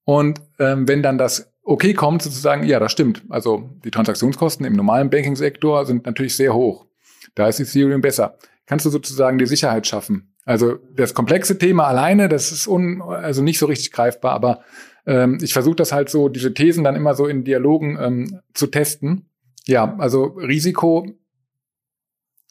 [0.04, 3.22] Und ähm, wenn dann das okay kommt, sozusagen, ja, das stimmt.
[3.28, 6.86] Also die Transaktionskosten im normalen Banking-Sektor sind natürlich sehr hoch.
[7.34, 8.36] Da ist Ethereum besser.
[8.66, 10.34] Kannst du sozusagen die Sicherheit schaffen.
[10.44, 14.62] Also das komplexe Thema alleine, das ist un, also nicht so richtig greifbar, aber
[15.06, 18.66] ähm, ich versuche das halt so, diese Thesen dann immer so in Dialogen ähm, zu
[18.66, 19.28] testen.
[19.66, 21.06] Ja, also Risiko,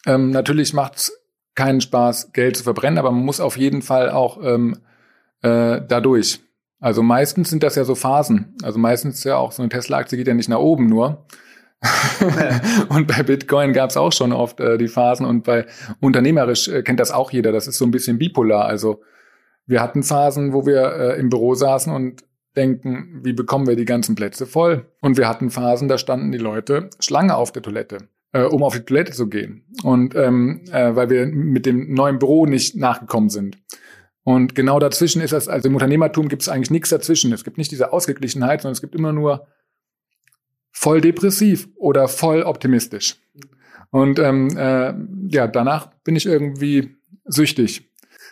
[0.05, 1.20] ähm, natürlich macht's
[1.55, 4.77] keinen Spaß, Geld zu verbrennen, aber man muss auf jeden Fall auch ähm,
[5.41, 6.39] äh, dadurch.
[6.79, 8.55] Also meistens sind das ja so Phasen.
[8.63, 11.25] Also meistens ist ja auch so eine Tesla-Aktie geht ja nicht nach oben nur.
[12.89, 15.65] und bei Bitcoin gab es auch schon oft äh, die Phasen und bei
[15.99, 17.51] unternehmerisch äh, kennt das auch jeder.
[17.51, 18.65] Das ist so ein bisschen bipolar.
[18.65, 19.01] Also
[19.65, 22.23] wir hatten Phasen, wo wir äh, im Büro saßen und
[22.55, 24.85] denken, wie bekommen wir die ganzen Plätze voll?
[25.01, 28.73] Und wir hatten Phasen, da standen die Leute Schlange auf der Toilette äh, um auf
[28.73, 29.65] die Toilette zu gehen.
[29.83, 33.57] Und ähm, äh, weil wir mit dem neuen Büro nicht nachgekommen sind.
[34.23, 37.33] Und genau dazwischen ist das, also im Unternehmertum gibt es eigentlich nichts dazwischen.
[37.33, 39.47] Es gibt nicht diese Ausgeglichenheit, sondern es gibt immer nur
[40.71, 43.17] voll depressiv oder voll optimistisch.
[43.89, 44.93] Und ähm, äh,
[45.27, 47.90] ja, danach bin ich irgendwie süchtig.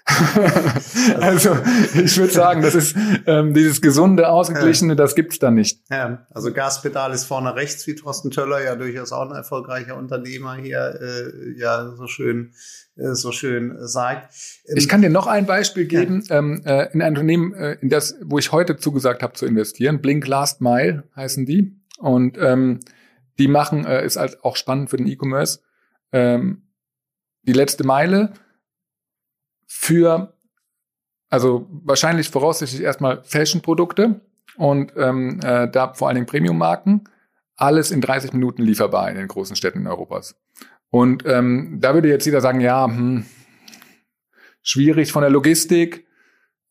[1.19, 1.57] also
[1.93, 2.95] ich würde sagen, das ist
[3.25, 5.81] ähm, dieses gesunde, ausgeglichene, das gibt's da nicht.
[5.89, 10.55] Ja, also Gaspedal ist vorne rechts, wie Thorsten Töller, ja durchaus auch ein erfolgreicher Unternehmer
[10.55, 12.53] hier, äh, ja so schön
[12.99, 14.33] äh, so schön sagt.
[14.75, 16.37] Ich kann dir noch ein Beispiel geben ja.
[16.37, 20.01] ähm, äh, in ein Unternehmen, äh, in das, wo ich heute zugesagt habe zu investieren.
[20.01, 22.79] Blink Last Mile heißen die und ähm,
[23.37, 25.59] die machen äh, ist halt auch spannend für den E-Commerce.
[26.11, 26.63] Ähm,
[27.43, 28.33] die letzte Meile
[29.71, 30.33] für,
[31.29, 34.19] also wahrscheinlich voraussichtlich erstmal Fashion-Produkte
[34.57, 37.03] und ähm, äh, da vor allen Dingen Premium-Marken,
[37.55, 40.35] alles in 30 Minuten lieferbar in den großen Städten Europas.
[40.89, 43.25] Und ähm, da würde jetzt jeder sagen, ja, hm,
[44.63, 46.07] schwierig von der Logistik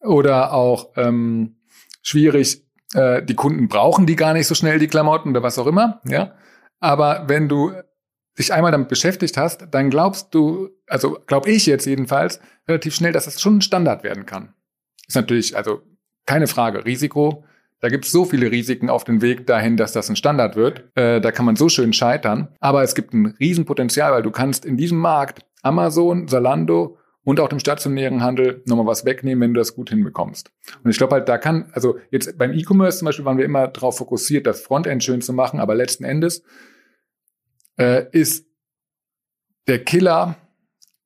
[0.01, 1.57] oder auch ähm,
[2.03, 5.67] schwierig, äh, die Kunden brauchen die gar nicht so schnell, die Klamotten oder was auch
[5.69, 6.35] immer, ja.
[6.81, 7.73] Aber wenn du
[8.39, 13.13] dich einmal damit beschäftigt hast, dann glaubst du, also glaube ich jetzt jedenfalls, relativ schnell,
[13.13, 14.55] dass das schon ein Standard werden kann.
[15.07, 15.83] Ist natürlich, also
[16.27, 17.45] keine Frage, Risiko.
[17.81, 20.85] Da gibt es so viele Risiken auf dem Weg dahin, dass das ein Standard wird.
[20.97, 22.49] Äh, da kann man so schön scheitern.
[22.61, 27.49] Aber es gibt ein Riesenpotenzial, weil du kannst in diesem Markt Amazon, Zalando und auch
[27.49, 30.51] dem stationären Handel nochmal was wegnehmen, wenn du das gut hinbekommst.
[30.83, 33.69] Und ich glaube halt, da kann, also jetzt beim E-Commerce zum Beispiel waren wir immer
[33.69, 36.43] darauf fokussiert, das Frontend schön zu machen, aber letzten Endes
[37.79, 38.47] äh, ist
[39.67, 40.37] der Killer,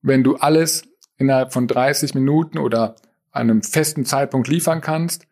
[0.02, 0.84] wenn du alles
[1.18, 2.96] innerhalb von 30 Minuten oder
[3.30, 5.26] einem festen Zeitpunkt liefern kannst.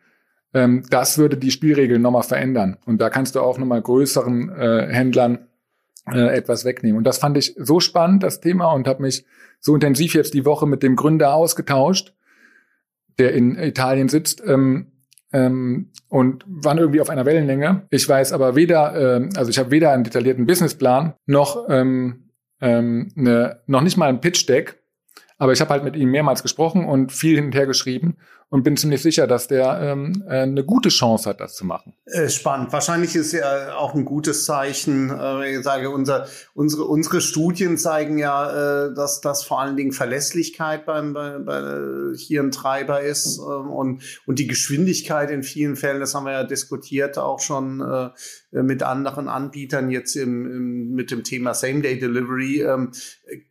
[0.54, 2.76] Ähm, das würde die Spielregeln nochmal verändern.
[2.86, 5.46] Und da kannst du auch nochmal größeren äh, Händlern
[6.10, 6.98] äh, etwas wegnehmen.
[6.98, 9.24] Und das fand ich so spannend, das Thema, und habe mich
[9.60, 12.14] so intensiv jetzt die Woche mit dem Gründer ausgetauscht,
[13.18, 14.42] der in Italien sitzt.
[14.46, 14.92] Ähm,
[15.32, 17.86] ähm, und waren irgendwie auf einer Wellenlänge.
[17.90, 23.10] Ich weiß aber weder, äh, also ich habe weder einen detaillierten Businessplan noch ähm, ähm,
[23.14, 24.82] ne, noch nicht mal ein Pitch Deck,
[25.38, 28.16] aber ich habe halt mit ihm mehrmals gesprochen und viel hin und her geschrieben
[28.50, 31.94] und bin ziemlich sicher, dass der ähm, äh, eine gute Chance hat, das zu machen.
[32.06, 32.72] Äh, spannend.
[32.72, 35.10] Wahrscheinlich ist ja auch ein gutes Zeichen.
[35.10, 39.92] Äh, ich sage, unser, unsere, unsere Studien zeigen ja, äh, dass das vor allen Dingen
[39.92, 45.76] Verlässlichkeit beim, bei, bei, hier ein Treiber ist äh, und, und die Geschwindigkeit in vielen
[45.76, 48.10] Fällen, das haben wir ja diskutiert auch schon äh,
[48.50, 52.90] mit anderen Anbietern jetzt im, im, mit dem Thema Same-Day-Delivery ähm,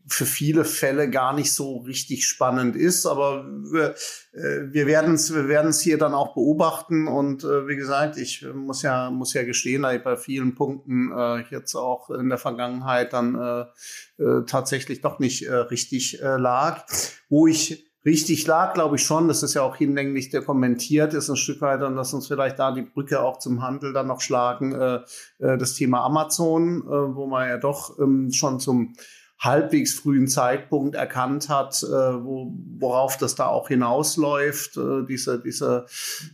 [0.08, 3.06] für viele Fälle gar nicht so richtig spannend ist.
[3.06, 3.96] Aber wir,
[4.34, 7.08] äh, wir werden es wir werden's hier dann auch beobachten.
[7.08, 11.12] Und äh, wie gesagt, ich muss ja, muss ja gestehen, dass ich bei vielen Punkten
[11.15, 16.38] äh, jetzt auch in der Vergangenheit dann äh, äh, tatsächlich doch nicht äh, richtig äh,
[16.38, 16.86] lag.
[17.30, 19.28] Wo ich richtig lag, glaube ich schon.
[19.28, 22.58] Das ist ja auch hinlänglich der kommentiert ist ein Stück weit und lass uns vielleicht
[22.58, 24.73] da die Brücke auch zum Handel dann noch schlagen.
[24.73, 24.95] Äh,
[25.39, 28.95] äh, das Thema Amazon, äh, wo man ja doch ähm, schon zum
[29.39, 35.86] halbwegs frühen Zeitpunkt erkannt hat, äh, wo, worauf das da auch hinausläuft, äh, diese, diese,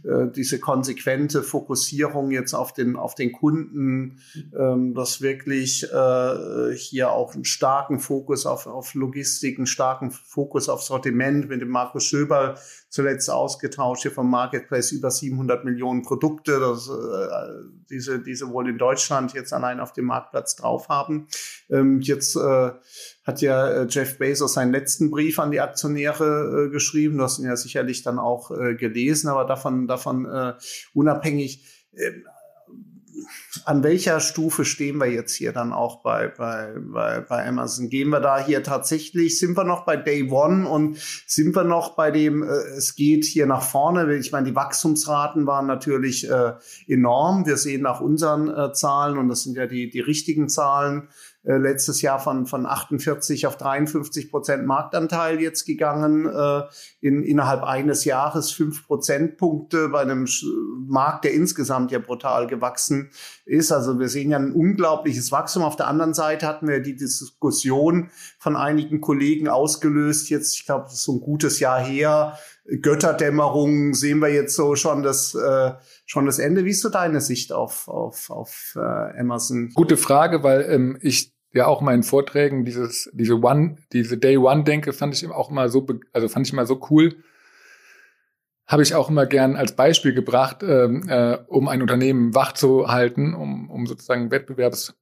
[0.04, 4.20] äh, diese konsequente Fokussierung jetzt auf den, auf den Kunden,
[4.58, 10.68] ähm, das wirklich äh, hier auch einen starken Fokus auf, auf Logistik, einen starken Fokus
[10.68, 12.56] auf Sortiment mit dem Markus Schöberl
[12.96, 18.78] zuletzt ausgetauscht hier vom Marketplace über 700 Millionen Produkte, das, äh, diese, diese wohl in
[18.78, 21.28] Deutschland jetzt allein auf dem Marktplatz drauf haben.
[21.70, 22.72] Ähm, jetzt äh,
[23.26, 27.18] hat ja äh, Jeff Bezos seinen letzten Brief an die Aktionäre äh, geschrieben.
[27.18, 30.54] Du hast ihn ja sicherlich dann auch äh, gelesen, aber davon, davon äh,
[30.94, 31.66] unabhängig.
[33.66, 37.90] An welcher Stufe stehen wir jetzt hier dann auch bei, bei, bei, bei Amazon?
[37.90, 40.98] Gehen wir da hier tatsächlich, sind wir noch bei Day One und
[41.28, 42.48] sind wir noch bei dem, äh,
[42.78, 44.14] es geht hier nach vorne?
[44.16, 46.54] Ich meine, die Wachstumsraten waren natürlich äh,
[46.88, 47.46] enorm.
[47.46, 51.10] Wir sehen nach unseren äh, Zahlen, und das sind ja die, die richtigen Zahlen,
[51.46, 56.64] äh, letztes Jahr von, von 48 auf 53 Prozent Marktanteil jetzt gegangen, äh,
[57.02, 60.28] in, innerhalb eines Jahres fünf Prozentpunkte bei einem
[60.88, 63.12] Markt, der insgesamt ja brutal gewachsen
[63.46, 63.72] ist.
[63.72, 65.62] Also wir sehen ja ein unglaubliches Wachstum.
[65.62, 70.32] Auf der anderen Seite hatten wir die Diskussion von einigen Kollegen ausgelöst.
[70.32, 72.40] Jetzt, ich glaube, das ist so ein gutes Jahr her.
[72.82, 75.74] Götterdämmerung sehen wir jetzt so schon das, äh,
[76.08, 76.66] schon das Ende.
[76.66, 79.70] Wie ist so deine Sicht auf, auf, auf äh, Amazon?
[79.76, 84.66] Gute Frage, weil ähm, ich ja auch in Vorträgen dieses, diese One, diese Day One
[84.66, 87.16] Denke fand ich auch immer so, also fand ich immer so cool.
[88.68, 92.90] Habe ich auch immer gern als Beispiel gebracht, ähm, äh, um ein Unternehmen wach zu
[92.90, 94.96] halten, um, um sozusagen wettbewerbsfähig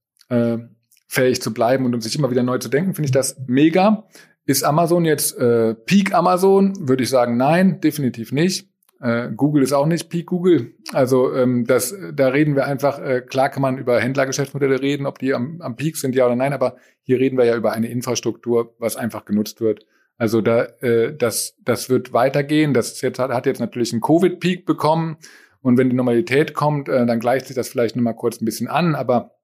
[1.17, 4.07] äh, zu bleiben und um sich immer wieder neu zu denken, finde ich das mega.
[4.45, 6.73] Ist Amazon jetzt äh, Peak Amazon?
[6.87, 8.69] Würde ich sagen, nein, definitiv nicht.
[9.03, 10.75] Äh, Google ist auch nicht Peak Google.
[10.93, 15.19] Also ähm, das, da reden wir einfach, äh, klar kann man über Händlergeschäftsmodelle reden, ob
[15.19, 17.89] die am, am Peak sind, ja oder nein, aber hier reden wir ja über eine
[17.89, 19.85] Infrastruktur, was einfach genutzt wird.
[20.17, 22.73] Also da, äh, das, das wird weitergehen.
[22.73, 25.17] Das jetzt, hat jetzt natürlich einen Covid-Peak bekommen.
[25.61, 28.69] Und wenn die Normalität kommt, äh, dann gleicht sich das vielleicht nochmal kurz ein bisschen
[28.69, 29.35] an, aber,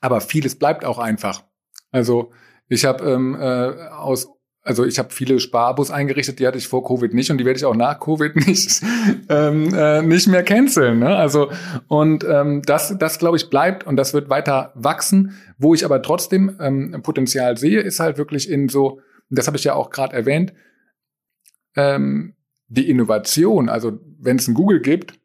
[0.00, 1.42] aber vieles bleibt auch einfach.
[1.90, 2.30] Also
[2.68, 4.28] ich habe ähm, äh, aus
[4.64, 7.58] also ich habe viele Sparbus eingerichtet, die hatte ich vor Covid nicht und die werde
[7.58, 8.82] ich auch nach Covid nicht,
[9.28, 11.00] ähm, äh, nicht mehr canceln.
[11.00, 11.16] Ne?
[11.16, 11.50] Also
[11.88, 15.36] und ähm, das, das glaube ich bleibt und das wird weiter wachsen.
[15.58, 19.64] Wo ich aber trotzdem ähm, Potenzial sehe, ist halt wirklich in so, das habe ich
[19.64, 20.52] ja auch gerade erwähnt,
[21.74, 22.36] ähm,
[22.68, 23.68] die Innovation.
[23.68, 25.18] Also wenn es ein Google gibt,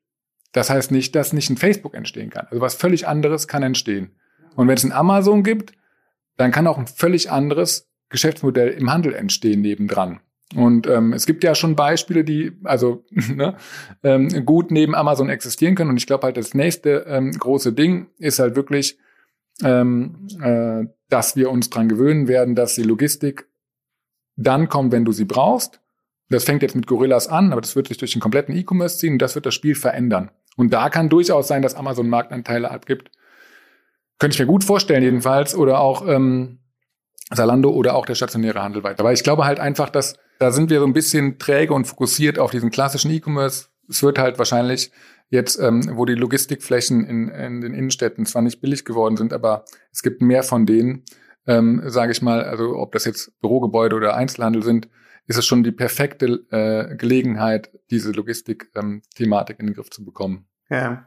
[0.51, 2.47] das heißt nicht, dass nicht ein Facebook entstehen kann.
[2.49, 4.15] Also was völlig anderes kann entstehen.
[4.55, 5.73] Und wenn es ein Amazon gibt,
[6.37, 10.19] dann kann auch ein völlig anderes Geschäftsmodell im Handel entstehen nebendran.
[10.55, 13.57] Und ähm, es gibt ja schon Beispiele, die also ne,
[14.03, 15.89] ähm, gut neben Amazon existieren können.
[15.89, 18.97] Und ich glaube halt, das nächste ähm, große Ding ist halt wirklich,
[19.63, 23.47] ähm, äh, dass wir uns dran gewöhnen werden, dass die Logistik
[24.35, 25.81] dann kommt, wenn du sie brauchst.
[26.29, 29.13] Das fängt jetzt mit Gorillas an, aber das wird sich durch den kompletten E-Commerce ziehen
[29.13, 30.31] und das wird das Spiel verändern.
[30.55, 33.11] Und da kann durchaus sein, dass Amazon Marktanteile abgibt.
[34.19, 35.55] Könnte ich mir gut vorstellen jedenfalls.
[35.55, 36.59] Oder auch ähm,
[37.31, 39.03] Salando oder auch der stationäre Handel weiter.
[39.03, 42.39] Weil ich glaube halt einfach, dass da sind wir so ein bisschen träge und fokussiert
[42.39, 43.67] auf diesen klassischen E-Commerce.
[43.89, 44.91] Es wird halt wahrscheinlich
[45.29, 49.65] jetzt, ähm, wo die Logistikflächen in, in den Innenstädten zwar nicht billig geworden sind, aber
[49.91, 51.03] es gibt mehr von denen,
[51.47, 54.89] ähm, sage ich mal, also ob das jetzt Bürogebäude oder Einzelhandel sind,
[55.25, 60.47] ist es schon die perfekte äh, Gelegenheit, diese Logistik-Thematik ähm, in den Griff zu bekommen.
[60.69, 61.05] Ja.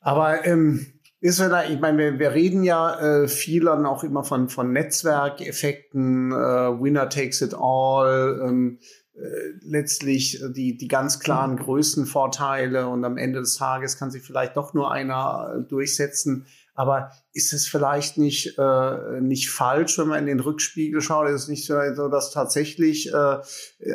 [0.00, 0.93] Aber ähm,
[1.24, 4.72] ist da, ich meine, wir, wir reden ja äh, viel dann auch immer von, von
[4.72, 8.78] Netzwerkeffekten, äh, Winner takes it all, ähm,
[9.14, 9.20] äh,
[9.62, 14.54] letztlich äh, die, die ganz klaren Größenvorteile und am Ende des Tages kann sich vielleicht
[14.58, 16.44] doch nur einer äh, durchsetzen.
[16.76, 21.28] Aber ist es vielleicht nicht, äh, nicht falsch, wenn man in den Rückspiegel schaut?
[21.28, 21.74] Ist es nicht so,
[22.08, 23.36] dass tatsächlich äh,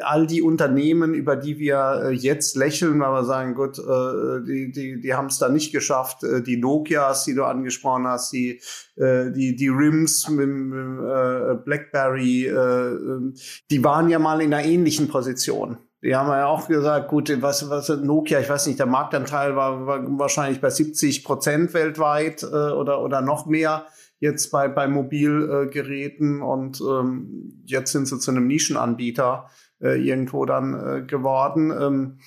[0.01, 4.71] all die Unternehmen, über die wir äh, jetzt lächeln, weil wir sagen, gut, äh, die,
[4.71, 8.61] die, die haben es da nicht geschafft, äh, die Nokias, die du angesprochen hast, die,
[8.95, 13.35] äh, die, die Rims mit, mit äh, BlackBerry, äh, ähm,
[13.69, 15.77] die waren ja mal in einer ähnlichen Position.
[16.01, 19.85] Die haben ja auch gesagt, gut, was, was Nokia, ich weiß nicht, der Marktanteil war,
[19.85, 23.85] war wahrscheinlich bei 70 Prozent weltweit äh, oder, oder noch mehr
[24.19, 29.49] jetzt bei, bei Mobilgeräten äh, und ähm, jetzt sind sie zu einem Nischenanbieter
[29.81, 31.71] äh, irgendwo dann äh, geworden.
[31.71, 32.19] Ähm,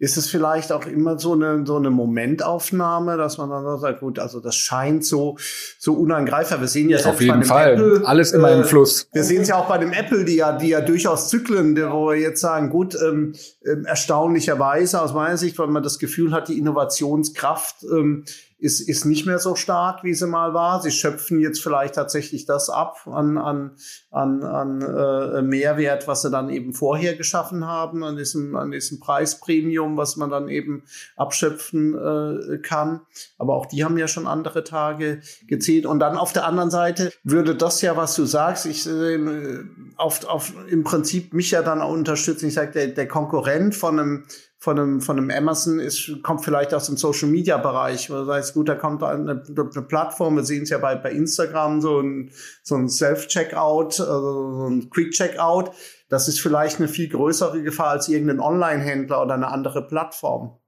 [0.00, 4.18] ist es vielleicht auch immer so eine, so eine Momentaufnahme, dass man dann sagt, gut,
[4.18, 5.36] also das scheint so,
[5.78, 6.60] so unangreifbar.
[6.60, 7.74] Wir sehen ja Auf jeden Fall.
[7.74, 9.06] Apple, Alles immer äh, im Fluss.
[9.12, 12.08] Wir sehen es ja auch bei dem Apple, die ja, die ja durchaus zyklen, wo
[12.08, 16.48] wir jetzt sagen, gut, ähm, äh, erstaunlicherweise aus meiner Sicht, weil man das Gefühl hat,
[16.48, 18.24] die Innovationskraft ähm,
[18.60, 20.82] ist, ist nicht mehr so stark, wie sie mal war.
[20.82, 23.76] Sie schöpfen jetzt vielleicht tatsächlich das ab an, an,
[24.10, 29.00] an, an äh, Mehrwert, was sie dann eben vorher geschaffen haben, an diesem, an diesem
[29.00, 30.84] Preispremium, was man dann eben
[31.16, 33.00] abschöpfen äh, kann.
[33.38, 35.86] Aber auch die haben ja schon andere Tage gezählt.
[35.86, 39.64] Und dann auf der anderen Seite würde das ja, was du sagst, ich äh,
[39.96, 42.48] auf, auf im Prinzip mich ja dann auch unterstützen.
[42.48, 44.24] Ich sage, der, der Konkurrent von einem
[44.62, 48.08] von einem, von einem Amazon ist, kommt vielleicht aus dem Social Media Bereich.
[48.08, 50.36] Das heißt, gut, da kommt eine, eine Plattform.
[50.36, 52.30] Wir sehen es ja bei, bei Instagram, so ein,
[52.62, 55.70] so ein Self-Checkout, also so ein Quick-Checkout.
[56.10, 60.58] Das ist vielleicht eine viel größere Gefahr als irgendein Online-Händler oder eine andere Plattform.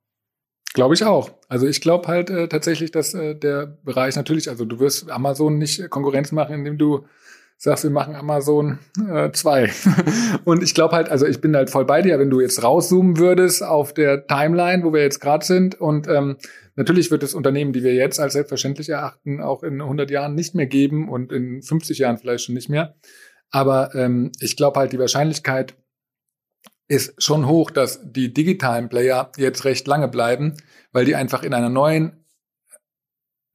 [0.73, 1.31] Glaube ich auch.
[1.49, 5.59] Also ich glaube halt äh, tatsächlich, dass äh, der Bereich natürlich, also du wirst Amazon
[5.59, 7.05] nicht Konkurrenz machen, indem du
[7.57, 8.79] sagst, wir machen Amazon
[9.33, 9.63] 2.
[9.63, 9.69] Äh,
[10.45, 13.19] und ich glaube halt, also ich bin halt voll bei dir, wenn du jetzt rauszoomen
[13.19, 16.37] würdest auf der Timeline, wo wir jetzt gerade sind und ähm,
[16.77, 20.55] natürlich wird es Unternehmen, die wir jetzt als selbstverständlich erachten, auch in 100 Jahren nicht
[20.55, 22.97] mehr geben und in 50 Jahren vielleicht schon nicht mehr.
[23.51, 25.75] Aber ähm, ich glaube halt, die Wahrscheinlichkeit
[26.89, 30.57] ist schon hoch, dass die digitalen Player jetzt recht lange bleiben,
[30.93, 32.25] weil die einfach in einer neuen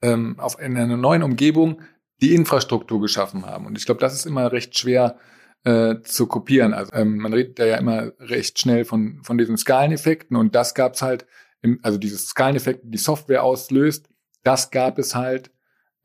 [0.01, 1.81] ähm, auf in einer neuen Umgebung
[2.21, 3.65] die Infrastruktur geschaffen haben.
[3.65, 5.17] Und ich glaube, das ist immer recht schwer
[5.63, 6.73] äh, zu kopieren.
[6.73, 10.73] Also ähm, man redet da ja immer recht schnell von, von diesen Skaleneffekten und das
[10.73, 11.25] gab es halt,
[11.61, 14.09] im, also dieses Skaleneffekt, die Software auslöst,
[14.43, 15.51] das gab es halt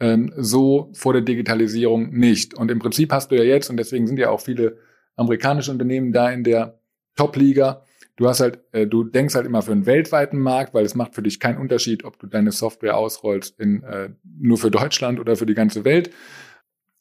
[0.01, 2.55] ähm, so vor der Digitalisierung nicht.
[2.55, 4.79] Und im Prinzip hast du ja jetzt, und deswegen sind ja auch viele
[5.16, 6.81] amerikanische Unternehmen da in der
[7.16, 7.85] Top-Liga,
[8.16, 11.14] du hast halt, äh, du denkst halt immer für einen weltweiten Markt, weil es macht
[11.14, 15.37] für dich keinen Unterschied, ob du deine Software ausrollst in äh, nur für Deutschland oder
[15.37, 16.11] für die ganze Welt.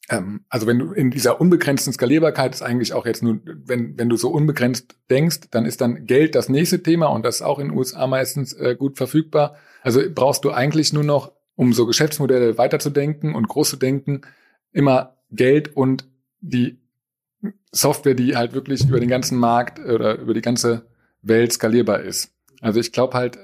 [0.08, 4.08] Ähm, also wenn du in dieser unbegrenzten Skalierbarkeit ist eigentlich auch jetzt nur, wenn, wenn
[4.08, 7.58] du so unbegrenzt denkst, dann ist dann Geld das nächste Thema und das ist auch
[7.58, 9.56] in den USA meistens äh, gut verfügbar.
[9.82, 14.22] Also brauchst du eigentlich nur noch, um so Geschäftsmodelle weiterzudenken und groß zu denken,
[14.72, 16.08] immer Geld und
[16.40, 16.80] die
[17.70, 20.86] Software, die halt wirklich über den ganzen Markt oder über die ganze
[21.22, 22.34] Welt skalierbar ist.
[22.60, 23.38] Also ich glaube halt,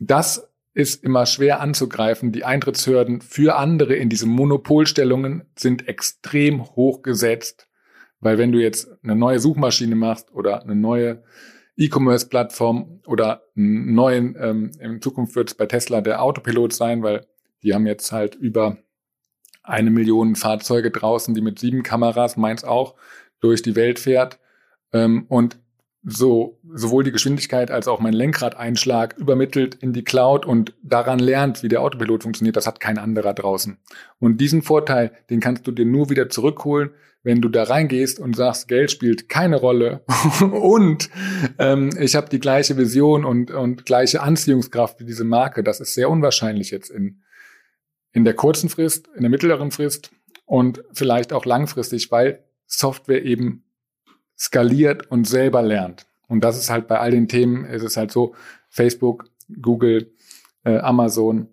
[0.00, 2.30] das ist immer schwer anzugreifen.
[2.30, 7.68] Die Eintrittshürden für andere in diese Monopolstellungen sind extrem hoch gesetzt.
[8.20, 11.22] Weil wenn du jetzt eine neue Suchmaschine machst oder eine neue
[11.76, 17.26] E-Commerce-Plattform oder einen neuen, ähm, in Zukunft wird es bei Tesla der Autopilot sein, weil
[17.62, 18.78] die haben jetzt halt über
[19.62, 22.94] eine Million Fahrzeuge draußen, die mit sieben Kameras, meins auch,
[23.40, 24.38] durch die Welt fährt.
[24.92, 25.58] Ähm, und
[26.10, 31.62] so sowohl die Geschwindigkeit als auch mein Lenkradeinschlag übermittelt in die Cloud und daran lernt,
[31.62, 33.78] wie der Autopilot funktioniert, das hat kein anderer draußen.
[34.18, 36.90] Und diesen Vorteil, den kannst du dir nur wieder zurückholen,
[37.22, 40.04] wenn du da reingehst und sagst, Geld spielt keine Rolle
[40.40, 41.10] und
[41.58, 45.62] ähm, ich habe die gleiche Vision und, und gleiche Anziehungskraft wie diese Marke.
[45.62, 47.22] Das ist sehr unwahrscheinlich jetzt in,
[48.12, 50.10] in der kurzen Frist, in der mittleren Frist
[50.46, 53.64] und vielleicht auch langfristig, weil Software eben
[54.38, 56.06] skaliert und selber lernt.
[56.28, 58.34] Und das ist halt bei all den Themen, ist es halt so,
[58.68, 59.24] Facebook,
[59.60, 60.12] Google,
[60.64, 61.48] äh, Amazon,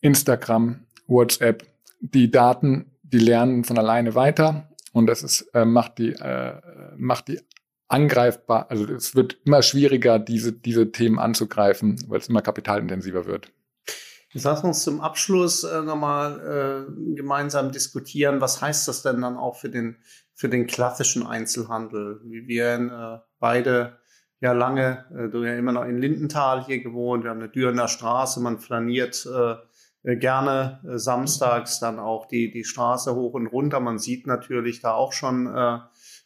[0.00, 1.66] Instagram, WhatsApp,
[2.00, 6.60] die Daten, die lernen von alleine weiter und das ist, äh, macht die, äh,
[6.96, 7.40] macht die
[7.88, 13.52] angreifbar, also es wird immer schwieriger, diese, diese Themen anzugreifen, weil es immer kapitalintensiver wird.
[14.32, 19.56] Lass uns zum Abschluss äh, nochmal äh, gemeinsam diskutieren, was heißt das denn dann auch
[19.56, 19.96] für den
[20.40, 22.20] für den klassischen Einzelhandel.
[22.24, 23.98] Wie wir äh, beide
[24.40, 27.88] ja lange, äh, du ja immer noch in Lindenthal hier gewohnt, wir haben eine Dürener
[27.88, 33.80] Straße, man flaniert äh, gerne äh, samstags dann auch die, die Straße hoch und runter.
[33.80, 35.78] Man sieht natürlich da auch schon, äh,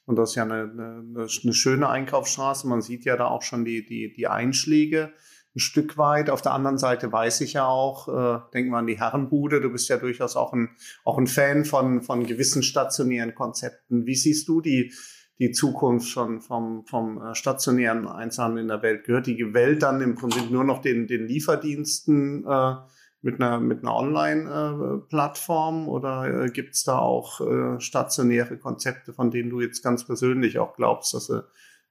[0.06, 3.64] und das ist ja eine, eine, eine schöne Einkaufsstraße, man sieht ja da auch schon
[3.64, 5.12] die, die, die Einschläge
[5.54, 6.30] ein Stück weit.
[6.30, 9.70] Auf der anderen Seite weiß ich ja auch, äh, denken wir an die Herrenbude, du
[9.70, 10.70] bist ja durchaus auch ein,
[11.04, 14.04] auch ein Fan von, von gewissen stationären Konzepten.
[14.06, 14.92] Wie siehst du die,
[15.38, 19.04] die Zukunft schon vom, vom äh, stationären Einzelhandel in der Welt?
[19.04, 22.74] Gehört die Welt dann im Prinzip nur noch den, den Lieferdiensten äh,
[23.22, 29.12] mit einer, mit einer Online-Plattform äh, oder äh, gibt es da auch äh, stationäre Konzepte,
[29.12, 31.44] von denen du jetzt ganz persönlich auch glaubst, dass sie,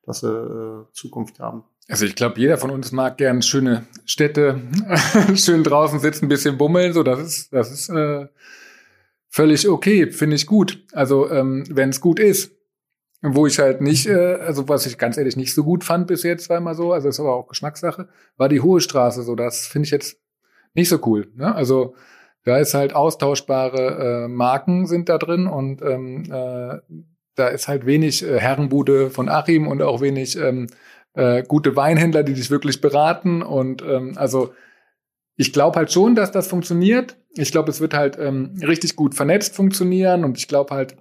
[0.05, 1.63] dass sie äh, Zukunft haben?
[1.89, 4.61] Also ich glaube, jeder von uns mag gern schöne Städte,
[5.35, 6.93] schön draußen sitzen, ein bisschen bummeln.
[6.93, 8.27] So, das ist, das ist äh,
[9.29, 10.85] völlig okay, finde ich gut.
[10.93, 12.51] Also ähm, wenn es gut ist,
[13.21, 16.23] wo ich halt nicht, äh, also was ich ganz ehrlich nicht so gut fand bis
[16.23, 19.23] jetzt, immer so, also ist aber auch Geschmackssache, war die Hohe Straße.
[19.23, 20.17] So, das finde ich jetzt
[20.73, 21.31] nicht so cool.
[21.35, 21.53] Ne?
[21.53, 21.95] Also
[22.43, 26.79] da ist halt austauschbare äh, Marken sind da drin und ähm, äh,
[27.35, 30.67] da ist halt wenig äh, Herrenbude von Achim und auch wenig ähm,
[31.13, 33.41] äh, gute Weinhändler, die dich wirklich beraten.
[33.41, 34.53] Und ähm, also
[35.35, 37.17] ich glaube halt schon, dass das funktioniert.
[37.35, 40.97] Ich glaube, es wird halt ähm, richtig gut vernetzt funktionieren und ich glaube halt,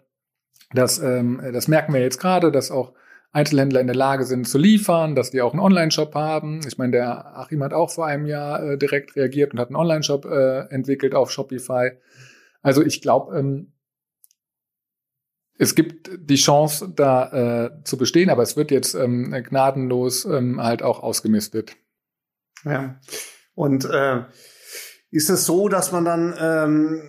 [0.72, 2.92] dass ähm, das merken wir jetzt gerade, dass auch
[3.32, 6.60] Einzelhändler in der Lage sind zu liefern, dass die auch einen Online-Shop haben.
[6.66, 9.76] Ich meine, der Achim hat auch vor einem Jahr äh, direkt reagiert und hat einen
[9.76, 11.92] Online-Shop äh, entwickelt auf Shopify.
[12.60, 13.71] Also ich glaube, ähm,
[15.58, 20.60] es gibt die Chance, da äh, zu bestehen, aber es wird jetzt ähm, gnadenlos ähm,
[20.62, 21.76] halt auch ausgemistet.
[22.64, 22.98] Ja.
[23.54, 24.22] Und äh,
[25.10, 27.02] ist es so, dass man dann ähm,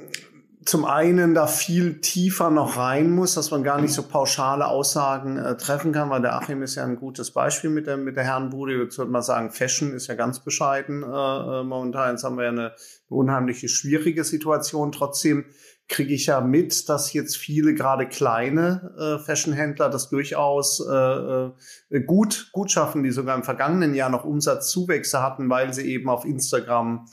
[0.65, 5.37] zum einen da viel tiefer noch rein muss, dass man gar nicht so pauschale Aussagen
[5.37, 8.23] äh, treffen kann, weil der Achim ist ja ein gutes Beispiel mit der, mit der
[8.23, 8.81] Herrenbude.
[8.81, 12.11] Jetzt würde man sagen, Fashion ist ja ganz bescheiden äh, äh, momentan.
[12.11, 12.73] Jetzt haben wir ja eine, eine
[13.09, 14.91] unheimliche schwierige Situation.
[14.91, 15.45] Trotzdem
[15.89, 22.01] kriege ich ja mit, dass jetzt viele gerade kleine äh, Fashionhändler das durchaus äh, äh,
[22.05, 26.25] gut, gut schaffen, die sogar im vergangenen Jahr noch Umsatzzuwächse hatten, weil sie eben auf
[26.25, 27.05] Instagram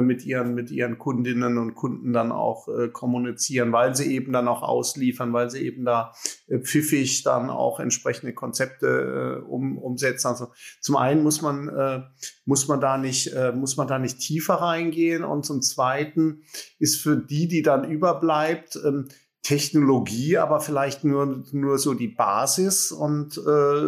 [0.00, 4.48] mit ihren, mit ihren Kundinnen und Kunden dann auch äh, kommunizieren, weil sie eben dann
[4.48, 6.12] auch ausliefern, weil sie eben da
[6.46, 10.28] äh, pfiffig dann auch entsprechende Konzepte äh, um, umsetzen.
[10.28, 10.48] Also
[10.80, 12.02] zum einen muss man, äh,
[12.44, 16.42] muss man da nicht, äh, muss man da nicht tiefer reingehen und zum zweiten
[16.78, 19.08] ist für die, die dann überbleibt, ähm,
[19.48, 23.80] Technologie, aber vielleicht nur, nur so die Basis und äh,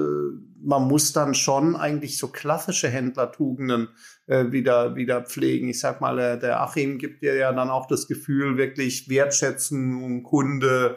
[0.63, 3.89] man muss dann schon eigentlich so klassische Händlertugenden
[4.27, 5.69] äh, wieder, wieder pflegen.
[5.69, 10.03] Ich sag mal, der, der Achim gibt dir ja dann auch das Gefühl, wirklich wertschätzen
[10.03, 10.97] und Kunde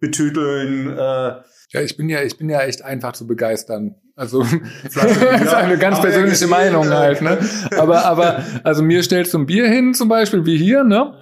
[0.00, 0.90] betüteln.
[0.90, 1.40] Äh,
[1.70, 3.94] ja, ich bin ja, ich bin ja echt einfach zu begeistern.
[4.16, 4.44] Also
[4.84, 7.38] das ist eine ganz persönliche Meinung halt, ne?
[7.78, 11.14] Aber, aber, also mir stellst du ein Bier hin, zum Beispiel, wie hier, ne?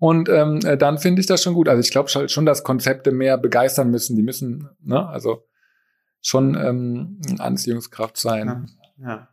[0.00, 1.68] Und ähm, äh, dann finde ich das schon gut.
[1.68, 4.16] Also ich glaube schon, dass Konzepte mehr begeistern müssen.
[4.16, 5.06] Die müssen, ne?
[5.06, 5.44] Also
[6.22, 8.66] schon ähm, Anziehungskraft sein.
[8.98, 9.08] Ja.
[9.08, 9.28] ja.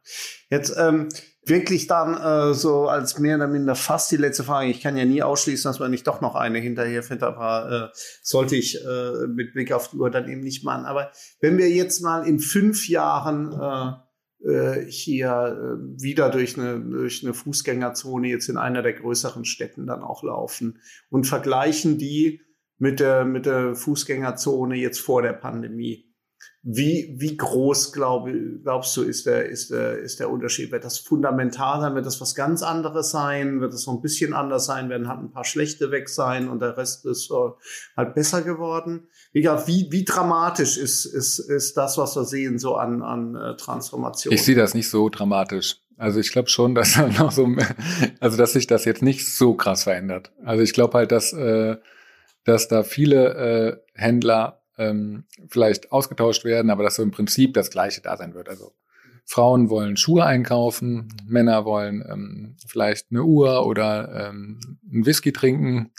[0.50, 1.08] Jetzt ähm,
[1.46, 4.70] wirklich dann äh, so als mehr oder minder fast die letzte Frage.
[4.70, 7.98] Ich kann ja nie ausschließen, dass man nicht doch noch eine hinterher findet, aber äh,
[8.22, 10.86] sollte ich äh, mit Blick auf die Uhr dann eben nicht machen.
[10.86, 14.07] Aber wenn wir jetzt mal in fünf Jahren äh,
[14.40, 20.04] hier äh, wieder durch eine, durch eine Fußgängerzone jetzt in einer der größeren Städten dann
[20.04, 20.80] auch laufen
[21.10, 22.42] und vergleichen die
[22.78, 26.14] mit der, mit der Fußgängerzone jetzt vor der Pandemie
[26.70, 28.28] wie, wie groß glaub,
[28.62, 30.70] glaubst du, ist der, ist, der, ist der Unterschied?
[30.72, 31.96] Wird das fundamental sein?
[31.96, 33.62] Wird das was ganz anderes sein?
[33.62, 34.90] Wird das so ein bisschen anders sein?
[34.90, 37.52] Werden halt ein paar schlechte weg sein und der Rest ist uh,
[37.96, 39.08] halt besser geworden?
[39.32, 43.56] Wie, wie, wie dramatisch ist, ist, ist das, was wir sehen, so an, an äh,
[43.56, 44.34] Transformation?
[44.34, 45.78] Ich sehe das nicht so dramatisch.
[45.96, 47.48] Also ich glaube schon, dass noch so,
[48.20, 50.32] also dass sich das jetzt nicht so krass verändert.
[50.44, 51.78] Also ich glaube halt, dass, äh,
[52.44, 57.70] dass da viele äh, Händler ähm, vielleicht ausgetauscht werden, aber dass so im Prinzip das
[57.70, 58.50] Gleiche da sein wird.
[58.50, 58.74] Also
[59.26, 64.60] Frauen wollen Schuhe einkaufen, Männer wollen ähm, vielleicht eine Uhr oder ähm,
[64.90, 65.92] einen Whisky trinken,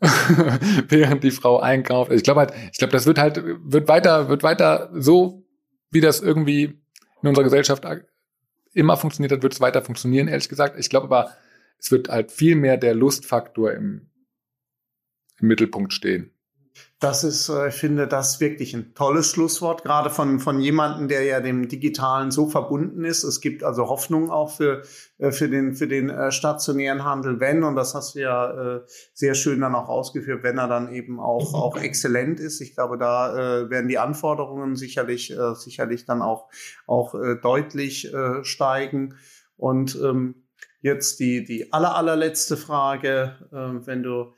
[0.88, 2.10] während die Frau einkauft.
[2.10, 5.44] Ich glaube halt, ich glaube, das wird halt, wird weiter, wird weiter so,
[5.90, 6.80] wie das irgendwie
[7.22, 7.84] in unserer Gesellschaft
[8.72, 10.78] immer funktioniert hat, wird es weiter funktionieren, ehrlich gesagt.
[10.78, 11.32] Ich glaube aber,
[11.78, 14.10] es wird halt viel mehr der Lustfaktor im,
[15.38, 16.32] im Mittelpunkt stehen.
[17.00, 21.22] Das ist, äh, ich finde, das wirklich ein tolles Schlusswort, gerade von, von jemandem, der
[21.22, 23.24] ja dem Digitalen so verbunden ist.
[23.24, 24.82] Es gibt also Hoffnung auch für,
[25.16, 28.80] äh, für den, für den äh, stationären Handel, wenn, und das hast du ja
[29.14, 32.60] sehr schön dann auch ausgeführt, wenn er dann eben auch, auch exzellent ist.
[32.60, 36.48] Ich glaube, da werden die Anforderungen sicherlich, sicherlich dann auch,
[36.86, 38.12] auch deutlich
[38.42, 39.14] steigen.
[39.56, 40.46] Und ähm,
[40.80, 43.36] jetzt die, die aller, allerletzte Frage,
[43.84, 44.32] wenn du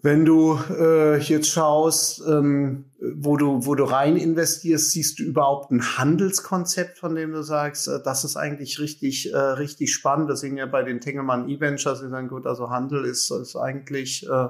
[0.00, 5.72] wenn du äh, jetzt schaust, ähm, wo du wo du rein investierst, siehst du überhaupt
[5.72, 10.30] ein Handelskonzept, von dem du sagst, äh, das ist eigentlich richtig äh, richtig spannend.
[10.30, 14.48] Deswegen ja bei den Tengelmann E-Ventures, die sagen, gut, also Handel ist, ist eigentlich äh,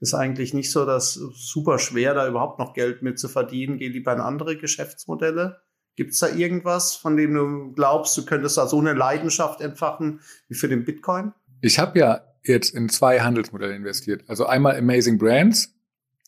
[0.00, 3.78] ist eigentlich nicht so das super schwer, da überhaupt noch Geld mit zu verdienen.
[3.78, 5.62] Geh lieber in andere Geschäftsmodelle.
[5.96, 10.20] Gibt es da irgendwas, von dem du glaubst, du könntest da so eine Leidenschaft entfachen
[10.48, 11.32] wie für den Bitcoin?
[11.60, 14.24] Ich habe ja jetzt in zwei Handelsmodelle investiert.
[14.28, 15.74] Also einmal Amazing Brands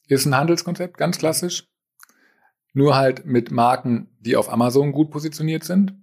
[0.06, 1.66] ist ein Handelskonzept, ganz klassisch.
[2.72, 5.94] Nur halt mit Marken, die auf Amazon gut positioniert sind.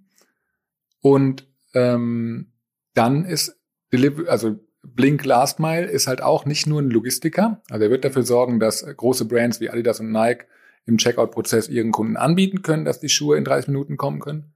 [1.00, 2.52] Und ähm,
[2.94, 3.58] dann ist
[3.92, 7.62] Deliver also Blink Last Mile ist halt auch nicht nur ein Logistiker.
[7.70, 10.46] Also er wird dafür sorgen, dass große Brands wie Adidas und Nike
[10.86, 14.54] im Checkout-Prozess ihren Kunden anbieten können, dass die Schuhe in 30 Minuten kommen können.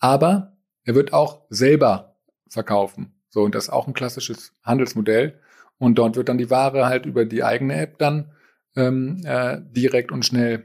[0.00, 2.16] Aber er wird auch selber
[2.48, 3.17] verkaufen.
[3.30, 5.40] So, und das ist auch ein klassisches Handelsmodell.
[5.78, 8.32] Und dort wird dann die Ware halt über die eigene App dann
[8.76, 10.64] ähm, äh, direkt und schnell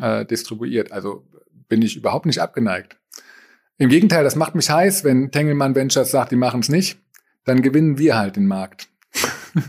[0.00, 0.92] äh, distribuiert.
[0.92, 1.26] Also
[1.68, 2.98] bin ich überhaupt nicht abgeneigt.
[3.78, 6.98] Im Gegenteil, das macht mich heiß, wenn Tengelmann Ventures sagt, die machen es nicht.
[7.44, 8.88] dann gewinnen wir halt den Markt.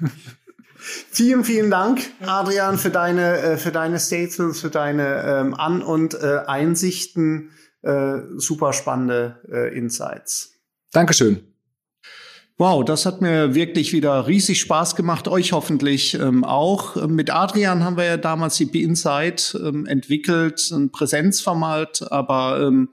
[0.83, 6.15] Vielen, vielen Dank, Adrian, für deine, äh, für deine Statements, für deine ähm, An- und
[6.15, 7.51] äh, Einsichten.
[7.83, 10.53] Äh, super spannende äh, Insights.
[10.91, 11.50] Dankeschön.
[12.61, 17.07] Wow, das hat mir wirklich wieder riesig Spaß gemacht, euch hoffentlich ähm, auch.
[17.07, 22.89] Mit Adrian haben wir ja damals die B-Insight ähm, entwickelt, ein Präsenzformat, aber ähm,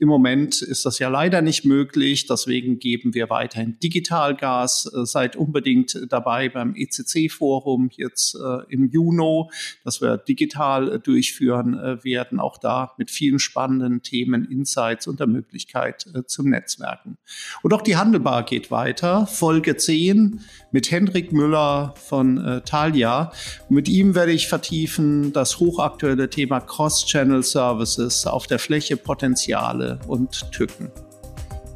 [0.00, 2.26] im Moment ist das ja leider nicht möglich.
[2.26, 4.92] Deswegen geben wir weiterhin Digitalgas.
[4.92, 9.44] Äh, seid unbedingt dabei beim ECC-Forum jetzt äh, im Juni,
[9.84, 12.40] das wir digital äh, durchführen äh, werden.
[12.40, 17.18] Auch da mit vielen spannenden Themen, Insights und der Möglichkeit äh, zum Netzwerken.
[17.62, 19.11] Und auch die Handelbar geht weiter.
[19.26, 20.40] Folge 10
[20.70, 23.32] mit Hendrik Müller von äh, Thalia.
[23.68, 30.50] Mit ihm werde ich vertiefen das hochaktuelle Thema Cross-Channel Services auf der Fläche Potenziale und
[30.52, 30.90] Tücken.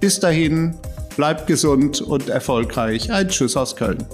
[0.01, 0.75] Bis dahin,
[1.17, 3.11] bleibt gesund und erfolgreich.
[3.11, 4.05] Ein Tschüss aus Köln.